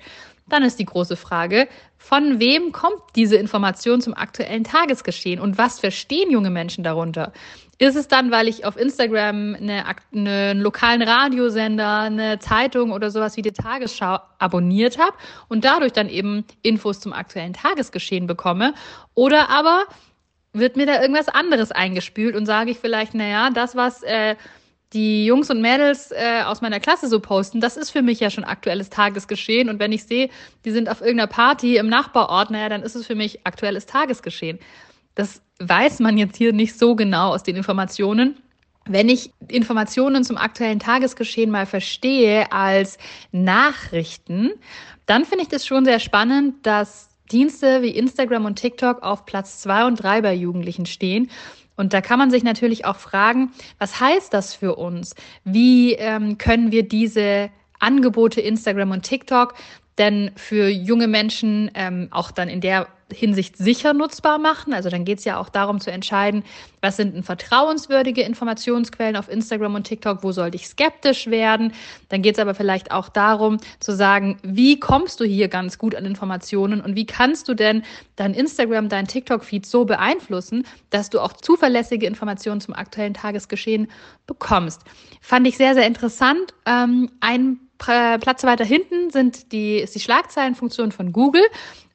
[0.50, 5.80] Dann ist die große Frage, von wem kommt diese Information zum aktuellen Tagesgeschehen und was
[5.80, 7.32] verstehen junge Menschen darunter?
[7.78, 13.10] Ist es dann, weil ich auf Instagram eine, eine, einen lokalen Radiosender, eine Zeitung oder
[13.10, 15.16] sowas wie die Tagesschau abonniert habe
[15.48, 18.74] und dadurch dann eben Infos zum aktuellen Tagesgeschehen bekomme?
[19.14, 19.86] Oder aber
[20.52, 24.36] wird mir da irgendwas anderes eingespült und sage ich vielleicht, naja, das, was äh,
[24.94, 28.30] die Jungs und Mädels äh, aus meiner Klasse so posten, das ist für mich ja
[28.30, 29.70] schon aktuelles Tagesgeschehen.
[29.70, 30.30] Und wenn ich sehe,
[30.66, 34.60] die sind auf irgendeiner Party im Nachbarort, naja, dann ist es für mich aktuelles Tagesgeschehen.
[35.14, 38.38] Das weiß man jetzt hier nicht so genau aus den Informationen.
[38.86, 42.98] Wenn ich Informationen zum aktuellen Tagesgeschehen mal verstehe als
[43.32, 44.52] Nachrichten,
[45.06, 49.60] dann finde ich das schon sehr spannend, dass Dienste wie Instagram und TikTok auf Platz
[49.60, 51.30] zwei und drei bei Jugendlichen stehen.
[51.80, 55.16] Und da kann man sich natürlich auch fragen, was heißt das für uns?
[55.46, 59.54] Wie ähm, können wir diese Angebote Instagram und TikTok
[59.98, 64.74] denn für junge Menschen ähm, auch dann in der Hinsicht sicher nutzbar machen.
[64.74, 66.44] Also dann geht es ja auch darum zu entscheiden,
[66.82, 71.74] was sind denn vertrauenswürdige Informationsquellen auf Instagram und TikTok, wo sollte ich skeptisch werden.
[72.10, 75.96] Dann geht es aber vielleicht auch darum zu sagen, wie kommst du hier ganz gut
[75.96, 77.84] an Informationen und wie kannst du denn
[78.16, 83.88] dein Instagram, dein TikTok-Feed so beeinflussen, dass du auch zuverlässige Informationen zum aktuellen Tagesgeschehen
[84.28, 84.82] bekommst.
[85.22, 86.54] Fand ich sehr, sehr interessant.
[86.66, 91.44] Ähm, ein Platz weiter hinten sind die, ist die Schlagzeilenfunktion von Google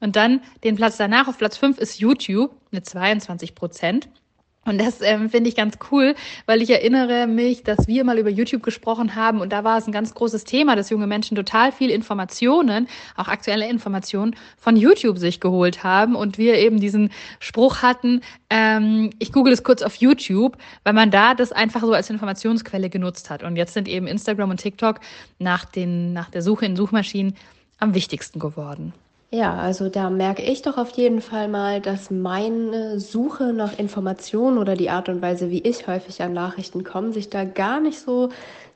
[0.00, 4.08] und dann den Platz danach auf Platz 5 ist YouTube mit 22 Prozent.
[4.64, 6.14] Und das ähm, finde ich ganz cool,
[6.46, 9.86] weil ich erinnere mich, dass wir mal über YouTube gesprochen haben und da war es
[9.86, 15.18] ein ganz großes Thema, dass junge Menschen total viel Informationen, auch aktuelle Informationen von YouTube
[15.18, 19.96] sich geholt haben und wir eben diesen Spruch hatten, ähm, ich google es kurz auf
[19.96, 23.42] YouTube, weil man da das einfach so als Informationsquelle genutzt hat.
[23.42, 25.00] Und jetzt sind eben Instagram und TikTok
[25.38, 27.34] nach, den, nach der Suche in Suchmaschinen
[27.78, 28.92] am wichtigsten geworden.
[29.34, 34.58] Ja, also da merke ich doch auf jeden Fall mal, dass meine Suche nach Informationen
[34.58, 37.98] oder die Art und Weise, wie ich häufig an Nachrichten komme, sich da gar nicht
[37.98, 38.28] so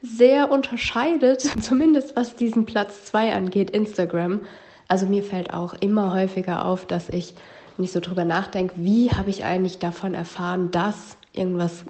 [0.03, 4.41] sehr unterscheidet, zumindest was diesen Platz zwei angeht, Instagram.
[4.89, 7.35] Also mir fällt auch immer häufiger auf, dass ich
[7.77, 11.85] nicht so drüber nachdenke, wie habe ich eigentlich davon erfahren, dass irgendwas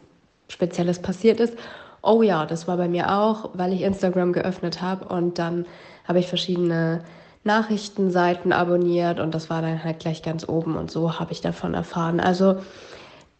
[0.48, 1.56] Spezielles passiert ist.
[2.02, 5.64] Oh ja, das war bei mir auch, weil ich Instagram geöffnet habe und dann
[6.06, 7.02] habe ich verschiedene
[7.44, 11.74] Nachrichtenseiten abonniert und das war dann halt gleich ganz oben und so habe ich davon
[11.74, 12.20] erfahren.
[12.20, 12.56] Also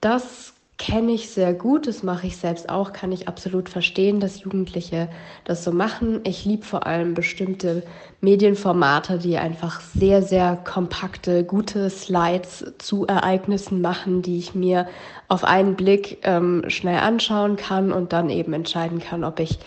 [0.01, 4.41] das kenne ich sehr gut, das mache ich selbst auch, kann ich absolut verstehen, dass
[4.41, 5.09] Jugendliche
[5.45, 6.21] das so machen.
[6.23, 7.83] Ich liebe vor allem bestimmte
[8.21, 14.87] Medienformate, die einfach sehr, sehr kompakte, gute Slides zu Ereignissen machen, die ich mir
[15.27, 19.59] auf einen Blick ähm, schnell anschauen kann und dann eben entscheiden kann, ob ich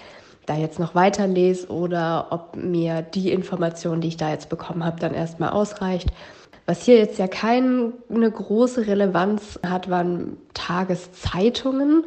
[0.51, 4.99] da jetzt noch weiterlese oder ob mir die Information, die ich da jetzt bekommen habe,
[4.99, 6.09] dann erstmal ausreicht.
[6.65, 12.03] Was hier jetzt ja keine große Relevanz hat, waren Tageszeitungen.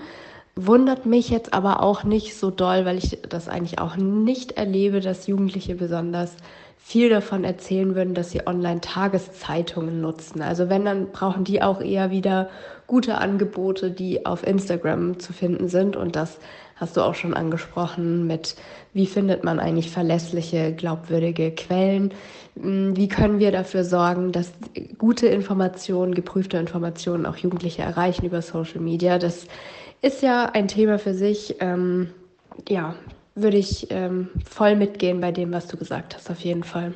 [0.57, 5.01] Wundert mich jetzt aber auch nicht so doll, weil ich das eigentlich auch nicht erlebe,
[5.01, 6.37] dass Jugendliche besonders
[6.77, 10.43] viel davon erzählen würden, dass sie online Tageszeitungen nutzen.
[10.43, 12.51] Also wenn, dann brauchen die auch eher wieder
[12.87, 15.97] gute Angebote, die auf Instagram zu finden sind.
[15.97, 16.39] Und das
[16.77, 18.57] hast du auch schon angesprochen mit,
[18.93, 22.13] wie findet man eigentlich verlässliche, glaubwürdige Quellen?
[22.61, 24.53] Hm, wie können wir dafür sorgen, dass
[24.99, 29.19] gute Informationen, geprüfte Informationen auch Jugendliche erreichen über Social Media?
[29.19, 29.47] Das
[30.03, 31.57] ist ja ein Thema für sich.
[31.61, 32.11] Ähm,
[32.69, 32.95] ja,
[33.35, 36.95] würde ich ähm, voll mitgehen bei dem, was du gesagt hast, auf jeden Fall.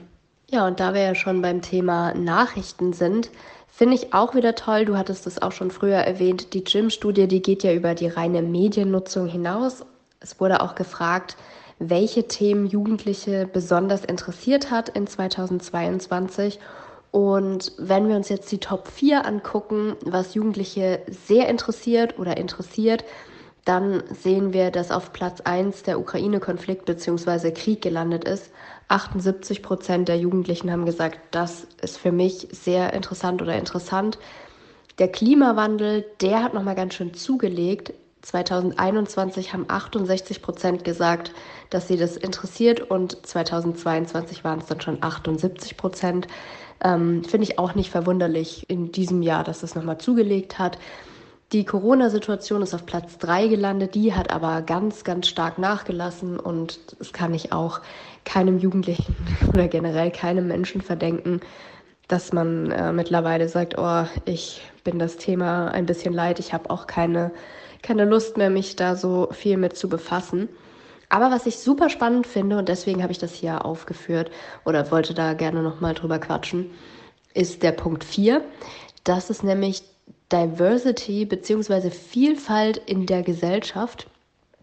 [0.51, 3.31] Ja, und da wir ja schon beim Thema Nachrichten sind,
[3.79, 4.87] Finde ich auch wieder toll.
[4.87, 6.53] Du hattest es auch schon früher erwähnt.
[6.53, 9.87] Die Gym-Studie, die geht ja über die reine Mediennutzung hinaus.
[10.19, 11.37] Es wurde auch gefragt,
[11.79, 16.59] welche Themen Jugendliche besonders interessiert hat in 2022.
[17.13, 23.05] Und wenn wir uns jetzt die Top 4 angucken, was Jugendliche sehr interessiert oder interessiert,
[23.65, 27.53] dann sehen wir, dass auf Platz 1 der Ukraine-Konflikt bzw.
[27.53, 28.51] Krieg gelandet ist.
[28.89, 34.19] 78 Prozent der Jugendlichen haben gesagt, das ist für mich sehr interessant oder interessant.
[34.99, 37.93] Der Klimawandel, der hat nochmal ganz schön zugelegt.
[38.23, 41.33] 2021 haben 68 Prozent gesagt,
[41.71, 46.27] dass sie das interessiert und 2022 waren es dann schon 78 Prozent.
[46.83, 50.79] Ähm, Finde ich auch nicht verwunderlich in diesem Jahr, dass das nochmal zugelegt hat.
[51.53, 56.79] Die Corona-Situation ist auf Platz 3 gelandet, die hat aber ganz, ganz stark nachgelassen und
[56.99, 57.81] das kann ich auch
[58.27, 59.17] keinem Jugendlichen
[59.49, 61.41] oder generell keinem Menschen verdenken,
[62.07, 66.69] dass man äh, mittlerweile sagt, oh, ich bin das Thema ein bisschen leid, ich habe
[66.69, 67.33] auch keine,
[67.81, 70.51] keine Lust mehr, mich da so viel mit zu befassen.
[71.09, 74.31] Aber was ich super spannend finde, und deswegen habe ich das hier aufgeführt
[74.67, 76.71] oder wollte da gerne nochmal drüber quatschen,
[77.33, 78.45] ist der Punkt 4.
[79.05, 79.83] Das ist nämlich
[80.33, 81.91] Diversity bzw.
[81.91, 84.09] Vielfalt in der Gesellschaft.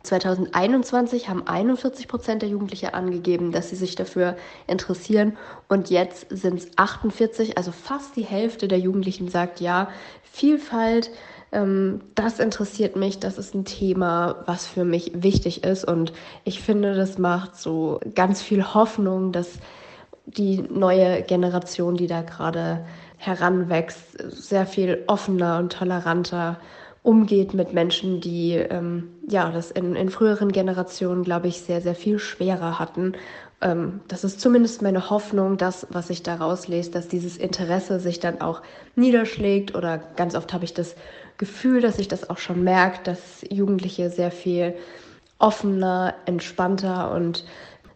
[0.04, 4.38] 2021 haben 41 Prozent der Jugendlichen angegeben, dass sie sich dafür
[4.68, 5.36] interessieren.
[5.68, 9.90] Und jetzt sind es 48, also fast die Hälfte der Jugendlichen sagt ja,
[10.24, 11.10] Vielfalt
[11.56, 16.12] Ähm, das interessiert mich, das ist ein Thema, was für mich wichtig ist und
[16.44, 19.60] ich finde, das macht so ganz viel Hoffnung, dass
[20.26, 22.86] die neue Generation, die da gerade
[23.18, 26.60] heranwächst, sehr viel offener und toleranter
[27.04, 31.94] umgeht mit Menschen, die ähm, ja das in, in früheren Generationen, glaube ich, sehr, sehr
[31.94, 33.14] viel schwerer hatten.
[33.62, 38.20] Ähm, das ist zumindest meine Hoffnung, dass, was ich daraus lese, dass dieses Interesse sich
[38.20, 38.62] dann auch
[38.96, 40.96] niederschlägt oder ganz oft habe ich das
[41.38, 44.74] Gefühl, dass ich das auch schon merke, dass Jugendliche sehr viel
[45.38, 47.46] offener, entspannter und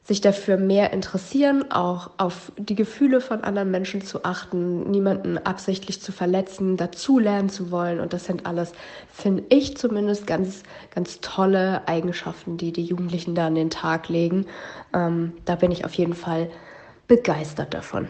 [0.09, 6.01] sich dafür mehr interessieren, auch auf die Gefühle von anderen Menschen zu achten, niemanden absichtlich
[6.01, 7.99] zu verletzen, dazulernen zu wollen.
[7.99, 8.73] Und das sind alles,
[9.13, 14.47] finde ich zumindest, ganz, ganz tolle Eigenschaften, die die Jugendlichen da an den Tag legen.
[14.95, 16.49] Ähm, da bin ich auf jeden Fall
[17.07, 18.07] begeistert davon.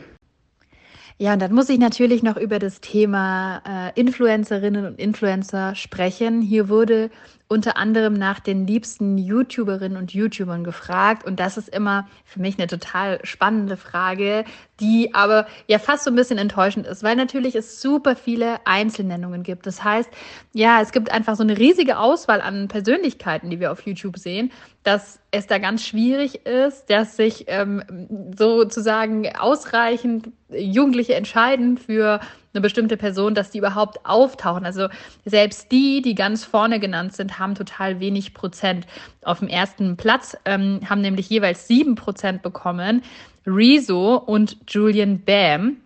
[1.18, 6.41] Ja, und dann muss ich natürlich noch über das Thema äh, Influencerinnen und Influencer sprechen.
[6.41, 7.12] Hier wurde
[7.52, 11.26] unter anderem nach den liebsten YouTuberinnen und YouTubern gefragt.
[11.26, 14.45] Und das ist immer für mich eine total spannende Frage,
[14.80, 19.41] die aber ja fast so ein bisschen enttäuschend ist, weil natürlich es super viele Einzelnennungen
[19.41, 19.66] gibt.
[19.66, 20.12] Das heißt,
[20.54, 24.52] ja, es gibt einfach so eine riesige Auswahl an Persönlichkeiten, die wir auf YouTube sehen,
[24.84, 32.20] dass es da ganz schwierig ist, dass sich ähm, sozusagen ausreichend Jugendliche entscheiden für
[32.54, 34.66] eine bestimmte Person, dass die überhaupt auftauchen.
[34.66, 34.88] Also
[35.26, 38.88] selbst die, die ganz vorne genannt sind, haben total wenig Prozent.
[39.24, 43.04] Auf dem ersten Platz ähm, haben nämlich jeweils sieben Prozent bekommen.
[43.45, 45.78] Rezo und Julian Bam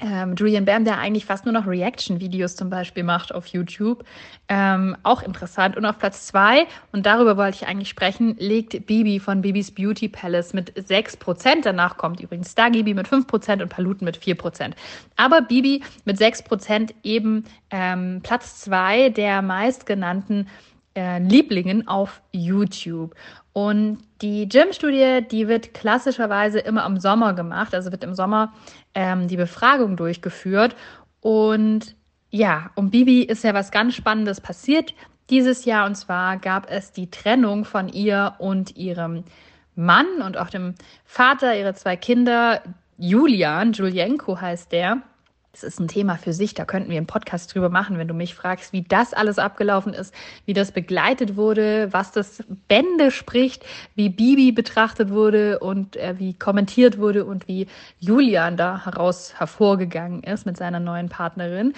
[0.00, 4.04] ähm, Julian Bam, der eigentlich fast nur noch Reaction-Videos zum Beispiel macht auf YouTube.
[4.48, 5.76] Ähm, auch interessant.
[5.76, 10.08] Und auf Platz zwei, und darüber wollte ich eigentlich sprechen, liegt Bibi von Bibis Beauty
[10.08, 11.62] Palace mit 6%.
[11.62, 14.72] Danach kommt übrigens Stargibi mit 5% und Paluten mit 4%.
[15.16, 20.46] Aber Bibi mit 6% eben ähm, Platz zwei der meistgenannten
[20.98, 23.14] äh, Lieblingen auf YouTube.
[23.58, 28.52] Und die Gym-Studie, die wird klassischerweise immer im Sommer gemacht, also wird im Sommer
[28.94, 30.76] ähm, die Befragung durchgeführt.
[31.20, 31.96] Und
[32.30, 34.94] ja, um Bibi ist ja was ganz Spannendes passiert
[35.28, 35.86] dieses Jahr.
[35.86, 39.24] Und zwar gab es die Trennung von ihr und ihrem
[39.74, 42.62] Mann und auch dem Vater ihrer zwei Kinder,
[42.96, 45.02] Julian, Julienko heißt der.
[45.60, 48.14] Das ist ein Thema für sich, da könnten wir einen Podcast drüber machen, wenn du
[48.14, 53.64] mich fragst, wie das alles abgelaufen ist, wie das begleitet wurde, was das Bände spricht,
[53.96, 57.66] wie Bibi betrachtet wurde und äh, wie kommentiert wurde und wie
[57.98, 61.72] Julian da heraus hervorgegangen ist mit seiner neuen Partnerin.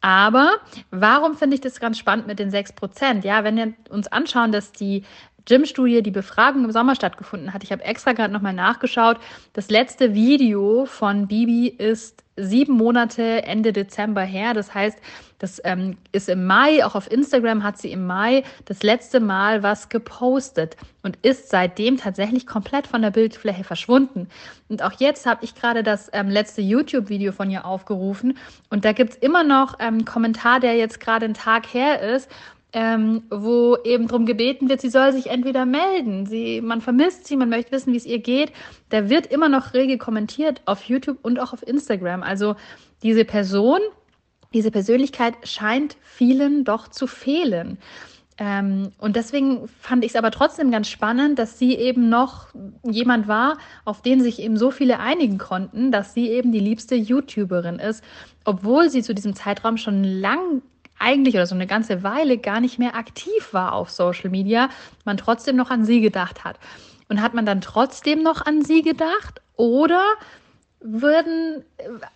[0.00, 0.52] Aber
[0.90, 3.26] warum finde ich das ganz spannend mit den 6%?
[3.26, 5.02] Ja, wenn wir uns anschauen, dass die
[5.48, 7.64] Gym-Studie, die Befragung im Sommer stattgefunden hat.
[7.64, 9.16] Ich habe extra gerade nochmal nachgeschaut.
[9.54, 14.54] Das letzte Video von Bibi ist sieben Monate Ende Dezember her.
[14.54, 14.98] Das heißt,
[15.38, 19.62] das ähm, ist im Mai, auch auf Instagram hat sie im Mai das letzte Mal
[19.62, 24.28] was gepostet und ist seitdem tatsächlich komplett von der Bildfläche verschwunden.
[24.68, 28.36] Und auch jetzt habe ich gerade das ähm, letzte YouTube-Video von ihr aufgerufen
[28.70, 32.00] und da gibt es immer noch einen ähm, Kommentar, der jetzt gerade einen Tag her
[32.00, 32.28] ist
[32.72, 36.26] ähm, wo eben darum gebeten wird, sie soll sich entweder melden.
[36.26, 38.52] Sie, man vermisst sie, man möchte wissen, wie es ihr geht.
[38.90, 42.22] Da wird immer noch rege kommentiert auf YouTube und auch auf Instagram.
[42.22, 42.56] Also
[43.02, 43.80] diese Person,
[44.52, 47.78] diese Persönlichkeit scheint vielen doch zu fehlen.
[48.40, 52.48] Ähm, und deswegen fand ich es aber trotzdem ganz spannend, dass sie eben noch
[52.84, 56.94] jemand war, auf den sich eben so viele einigen konnten, dass sie eben die liebste
[56.94, 58.04] YouTuberin ist,
[58.44, 60.62] obwohl sie zu diesem Zeitraum schon lang
[60.98, 64.68] eigentlich oder so eine ganze Weile gar nicht mehr aktiv war auf Social Media,
[65.04, 66.58] man trotzdem noch an sie gedacht hat.
[67.08, 70.02] Und hat man dann trotzdem noch an sie gedacht oder
[70.80, 71.64] würden,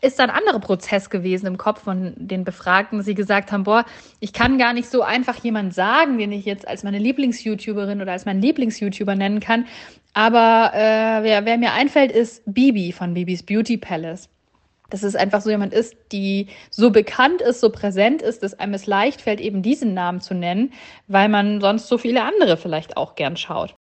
[0.01, 3.85] ist da ein anderer Prozess gewesen im Kopf von den Befragten, sie gesagt haben, boah,
[4.21, 8.13] ich kann gar nicht so einfach jemand sagen, den ich jetzt als meine Lieblings-YouTuberin oder
[8.13, 9.67] als meinen Lieblings-YouTuber nennen kann.
[10.15, 14.29] Aber äh, wer, wer mir einfällt, ist Bibi von Bibis Beauty Palace
[14.93, 18.75] dass es einfach so jemand ist, die so bekannt ist, so präsent ist, dass einem
[18.75, 20.73] es leicht fällt, eben diesen Namen zu nennen,
[21.09, 23.75] weil man sonst so viele andere vielleicht auch gern schaut.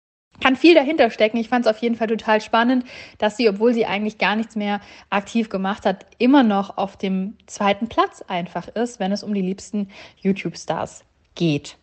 [0.42, 1.38] Kann viel dahinter stecken.
[1.38, 2.86] Ich fand es auf jeden Fall total spannend,
[3.18, 4.80] dass sie, obwohl sie eigentlich gar nichts mehr
[5.10, 9.42] aktiv gemacht hat, immer noch auf dem zweiten Platz einfach ist, wenn es um die
[9.42, 9.90] liebsten
[10.22, 11.04] YouTube-Stars
[11.36, 11.76] geht.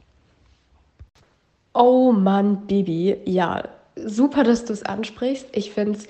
[1.74, 3.64] Oh Mann, Bibi, ja,
[3.96, 5.48] super, dass du es ansprichst.
[5.52, 6.08] Ich finde es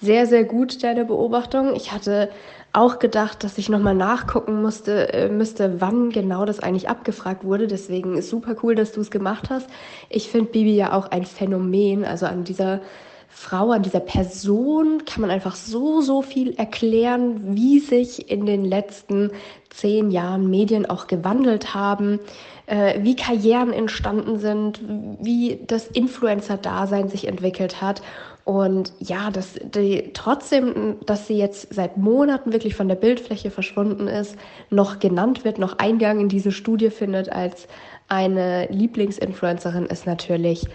[0.00, 1.74] sehr, sehr gut, deine Beobachtung.
[1.74, 2.30] Ich hatte
[2.72, 7.66] auch gedacht, dass ich nochmal nachgucken musste, äh, müsste, wann genau das eigentlich abgefragt wurde.
[7.66, 9.68] Deswegen ist super cool, dass du es gemacht hast.
[10.10, 12.04] Ich finde Bibi ja auch ein Phänomen.
[12.04, 12.80] Also an dieser
[13.28, 18.64] Frau, an dieser Person kann man einfach so, so viel erklären, wie sich in den
[18.64, 19.30] letzten
[19.70, 22.20] zehn Jahren Medien auch gewandelt haben,
[22.66, 24.80] äh, wie Karrieren entstanden sind,
[25.20, 28.02] wie das Influencer-Dasein sich entwickelt hat.
[28.48, 34.08] Und ja, dass die, trotzdem, dass sie jetzt seit Monaten wirklich von der Bildfläche verschwunden
[34.08, 34.38] ist,
[34.70, 37.68] noch genannt wird, noch Eingang in diese Studie findet als
[38.08, 40.66] eine Lieblingsinfluencerin, ist natürlich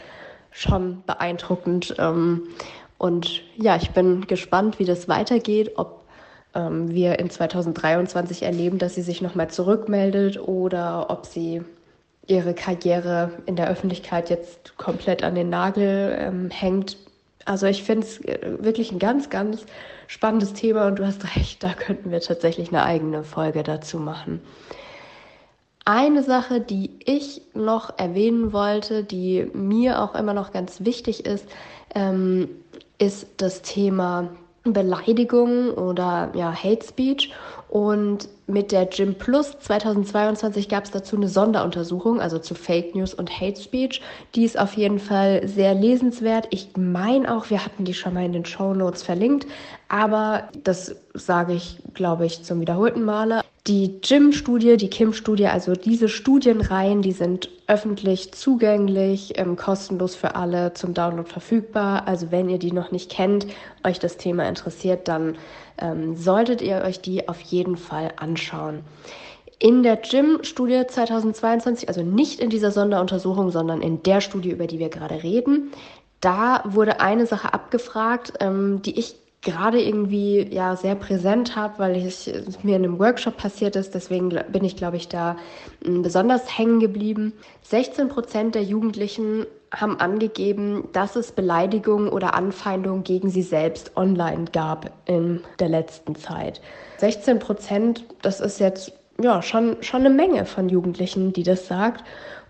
[0.51, 1.95] schon beeindruckend.
[1.97, 2.43] Ähm,
[2.99, 6.03] und ja, ich bin gespannt, wie das weitergeht, ob
[6.53, 11.63] ähm, wir in 2023 erleben, dass sie sich nochmal zurückmeldet oder ob sie
[12.27, 16.97] ihre Karriere in der Öffentlichkeit jetzt komplett an den Nagel ähm, hängt.
[17.45, 19.65] Also ich finde es äh, wirklich ein ganz, ganz
[20.07, 24.41] spannendes Thema und du hast recht, da könnten wir tatsächlich eine eigene Folge dazu machen.
[25.85, 31.45] Eine Sache, die ich noch erwähnen wollte, die mir auch immer noch ganz wichtig ist,
[31.93, 32.49] ähm,
[32.99, 34.29] ist das Thema
[34.63, 37.31] Beleidigung oder ja, Hate Speech.
[37.69, 43.13] Und mit der Gym Plus 2022 gab es dazu eine Sonderuntersuchung, also zu Fake News
[43.13, 44.01] und Hate Speech.
[44.35, 46.47] Die ist auf jeden Fall sehr lesenswert.
[46.51, 49.47] Ich meine auch, wir hatten die schon mal in den Show Notes verlinkt,
[49.89, 53.41] aber das sage ich, glaube ich, zum wiederholten Male.
[53.65, 60.73] Die Gym-Studie, die Kim-Studie, also diese Studienreihen, die sind öffentlich zugänglich, ähm, kostenlos für alle
[60.73, 62.05] zum Download verfügbar.
[62.05, 63.47] Also wenn ihr die noch nicht kennt,
[63.85, 65.37] euch das Thema interessiert, dann
[65.77, 68.81] ähm, solltet ihr euch die auf jeden Fall anschauen.
[69.59, 74.79] In der Gym-Studie 2022, also nicht in dieser Sonderuntersuchung, sondern in der Studie, über die
[74.79, 75.71] wir gerade reden,
[76.19, 81.95] da wurde eine Sache abgefragt, ähm, die ich gerade irgendwie ja sehr präsent habe, weil
[81.97, 82.29] es
[82.63, 83.93] mir in einem Workshop passiert ist.
[83.93, 85.35] Deswegen bin ich, glaube ich, da
[85.83, 87.33] hm, besonders hängen geblieben.
[87.63, 94.45] 16 Prozent der Jugendlichen haben angegeben, dass es Beleidigungen oder Anfeindungen gegen sie selbst online
[94.51, 96.61] gab in der letzten Zeit.
[96.97, 102.03] 16 Prozent, das ist jetzt ja schon, schon eine Menge von Jugendlichen, die das sagt.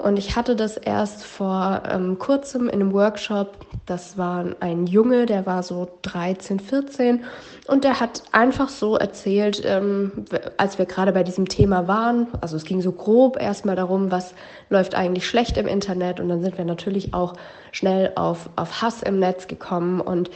[0.04, 3.56] Und ich hatte das erst vor ähm, kurzem in einem Workshop.
[3.86, 7.24] Das war ein Junge, der war so 13, 14
[7.68, 10.26] und der hat einfach so erzählt, ähm,
[10.58, 12.28] als wir gerade bei diesem Thema waren.
[12.42, 14.34] Also es ging so grob erstmal darum, was
[14.70, 17.36] läuft eigentlich schlecht im Internet und dann sind wir natürlich auch
[17.72, 20.30] schnell auf, auf Hass im Netz gekommen und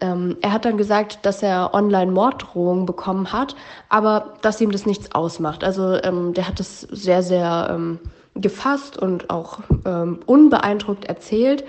[0.00, 3.56] ähm, er hat dann gesagt, dass er online Morddrohungen bekommen hat,
[3.88, 5.64] aber dass ihm das nichts ausmacht.
[5.64, 7.98] Also ähm, der hat es sehr, sehr ähm,
[8.40, 11.64] gefasst und auch ähm, unbeeindruckt erzählt.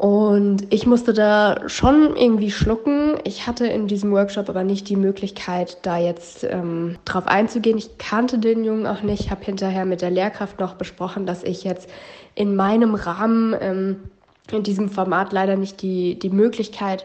[0.00, 3.18] Und ich musste da schon irgendwie schlucken.
[3.24, 7.76] Ich hatte in diesem Workshop aber nicht die Möglichkeit, da jetzt ähm, drauf einzugehen.
[7.76, 9.20] Ich kannte den Jungen auch nicht.
[9.20, 11.90] Ich habe hinterher mit der Lehrkraft noch besprochen, dass ich jetzt
[12.34, 13.96] in meinem Rahmen ähm,
[14.50, 17.04] in diesem Format leider nicht die, die Möglichkeit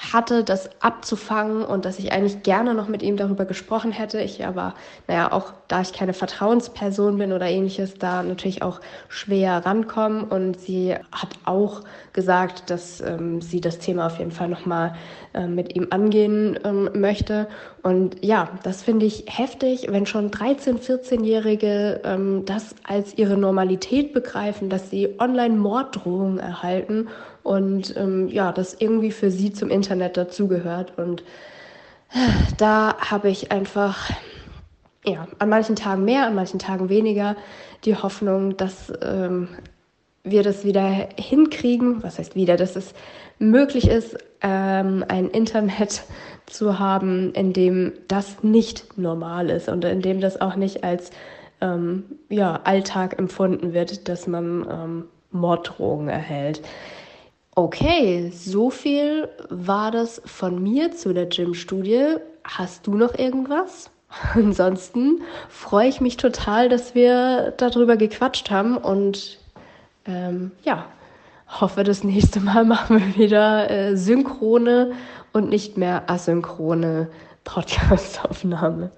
[0.00, 4.20] hatte, das abzufangen und dass ich eigentlich gerne noch mit ihm darüber gesprochen hätte.
[4.20, 4.74] Ich aber,
[5.06, 10.24] naja, auch da ich keine Vertrauensperson bin oder ähnliches, da natürlich auch schwer rankommen.
[10.24, 11.82] Und sie hat auch
[12.14, 14.94] gesagt, dass ähm, sie das Thema auf jeden Fall nochmal
[15.34, 17.46] äh, mit ihm angehen ähm, möchte.
[17.82, 24.14] Und ja, das finde ich heftig, wenn schon 13-, 14-Jährige ähm, das als ihre Normalität
[24.14, 27.08] begreifen, dass sie Online-Morddrohungen erhalten
[27.42, 30.98] und ähm, ja, das irgendwie für sie zum Internet dazugehört.
[30.98, 31.22] Und
[32.58, 34.10] da habe ich einfach,
[35.04, 37.36] ja, an manchen Tagen mehr, an manchen Tagen weniger
[37.84, 39.48] die Hoffnung, dass ähm,
[40.22, 42.92] wir das wieder hinkriegen, was heißt wieder, dass es
[43.38, 46.02] möglich ist, ähm, ein Internet
[46.46, 51.10] zu haben, in dem das nicht normal ist und in dem das auch nicht als
[51.60, 56.62] ähm, ja, Alltag empfunden wird, dass man ähm, Morddrohungen erhält.
[57.62, 62.14] Okay, so viel war das von mir zu der Gym-Studie.
[62.42, 63.90] Hast du noch irgendwas?
[64.34, 69.38] Ansonsten freue ich mich total, dass wir darüber gequatscht haben und
[70.06, 70.86] ähm, ja,
[71.48, 74.92] hoffe, das nächste Mal machen wir wieder äh, synchrone
[75.34, 77.08] und nicht mehr asynchrone
[77.44, 78.90] Podcast-Aufnahme.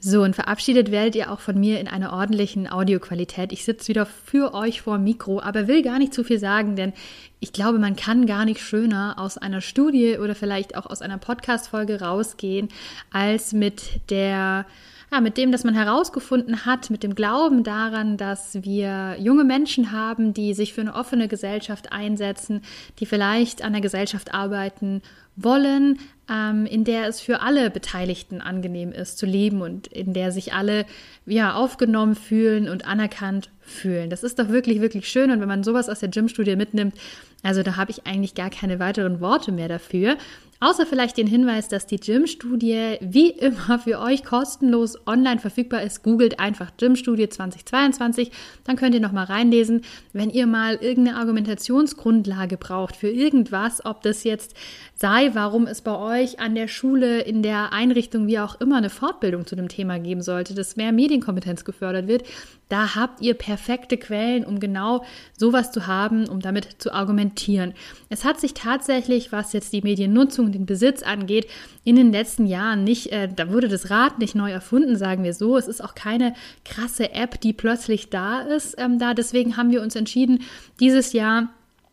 [0.00, 3.52] So, und verabschiedet werdet ihr auch von mir in einer ordentlichen Audioqualität.
[3.52, 6.76] Ich sitze wieder für euch vor dem Mikro, aber will gar nicht zu viel sagen,
[6.76, 6.92] denn
[7.40, 11.18] ich glaube, man kann gar nicht schöner aus einer Studie oder vielleicht auch aus einer
[11.18, 12.68] Podcast-Folge rausgehen,
[13.10, 14.66] als mit der
[15.10, 19.90] ja, mit dem, dass man herausgefunden hat, mit dem Glauben daran, dass wir junge Menschen
[19.90, 22.60] haben, die sich für eine offene Gesellschaft einsetzen,
[22.98, 25.00] die vielleicht an der Gesellschaft arbeiten
[25.42, 25.98] wollen,
[26.30, 30.52] ähm, in der es für alle Beteiligten angenehm ist zu leben und in der sich
[30.52, 30.84] alle
[31.26, 34.10] ja aufgenommen fühlen und anerkannt fühlen.
[34.10, 35.30] Das ist doch wirklich, wirklich schön.
[35.30, 36.94] Und wenn man sowas aus der Gym-Studie mitnimmt,
[37.42, 40.16] Also da habe ich eigentlich gar keine weiteren Worte mehr dafür.
[40.60, 46.02] Außer vielleicht den Hinweis, dass die Gym-Studie wie immer für euch kostenlos online verfügbar ist.
[46.02, 48.32] Googelt einfach Gym-Studie 2022,
[48.64, 49.82] dann könnt ihr nochmal reinlesen.
[50.12, 54.56] Wenn ihr mal irgendeine Argumentationsgrundlage braucht für irgendwas, ob das jetzt
[54.94, 58.90] sei, warum es bei euch an der Schule, in der Einrichtung, wie auch immer, eine
[58.90, 62.24] Fortbildung zu dem Thema geben sollte, dass mehr Medienkompetenz gefördert wird,
[62.68, 65.04] da habt ihr perfekte Quellen, um genau
[65.36, 67.74] sowas zu haben, um damit zu argumentieren.
[68.08, 71.46] Es hat sich tatsächlich, was jetzt die Mediennutzung und den Besitz angeht,
[71.84, 75.32] in den letzten Jahren nicht, äh, da wurde das Rad nicht neu erfunden, sagen wir
[75.32, 75.56] so.
[75.56, 79.14] Es ist auch keine krasse App, die plötzlich da ist, ähm, da.
[79.14, 80.42] Deswegen haben wir uns entschieden,
[80.78, 81.48] dieses Jahr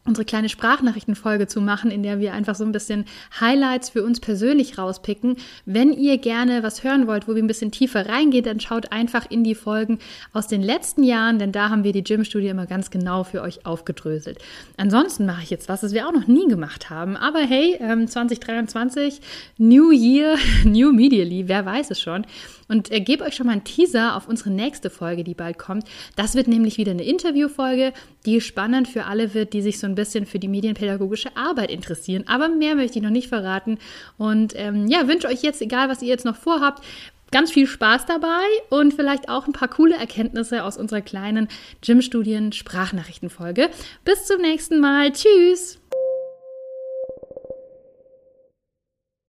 [0.05, 3.05] unsere kleine Sprachnachrichtenfolge zu machen, in der wir einfach so ein bisschen
[3.39, 5.37] Highlights für uns persönlich rauspicken.
[5.65, 9.29] Wenn ihr gerne was hören wollt, wo wir ein bisschen tiefer reingehen, dann schaut einfach
[9.29, 9.99] in die Folgen
[10.31, 13.65] aus den letzten Jahren, denn da haben wir die Gym-Studie immer ganz genau für euch
[13.65, 14.39] aufgedröselt.
[14.77, 17.17] Ansonsten mache ich jetzt was, das wir auch noch nie gemacht haben.
[17.17, 19.15] Aber hey, 2023,
[19.59, 22.25] ähm, New Year, New Medially, wer weiß es schon.
[22.67, 25.85] Und äh, gebe euch schon mal einen Teaser auf unsere nächste Folge, die bald kommt.
[26.15, 27.93] Das wird nämlich wieder eine Interviewfolge,
[28.25, 32.25] die spannend für alle wird, die sich so ein bisschen für die medienpädagogische Arbeit interessieren.
[32.27, 33.79] Aber mehr möchte ich noch nicht verraten.
[34.17, 36.83] Und ähm, ja, wünsche euch jetzt, egal was ihr jetzt noch vorhabt,
[37.31, 41.47] ganz viel Spaß dabei und vielleicht auch ein paar coole Erkenntnisse aus unserer kleinen
[41.81, 43.69] Gym-Studien-Sprachnachrichtenfolge.
[44.03, 45.11] Bis zum nächsten Mal.
[45.11, 45.84] Tschüss!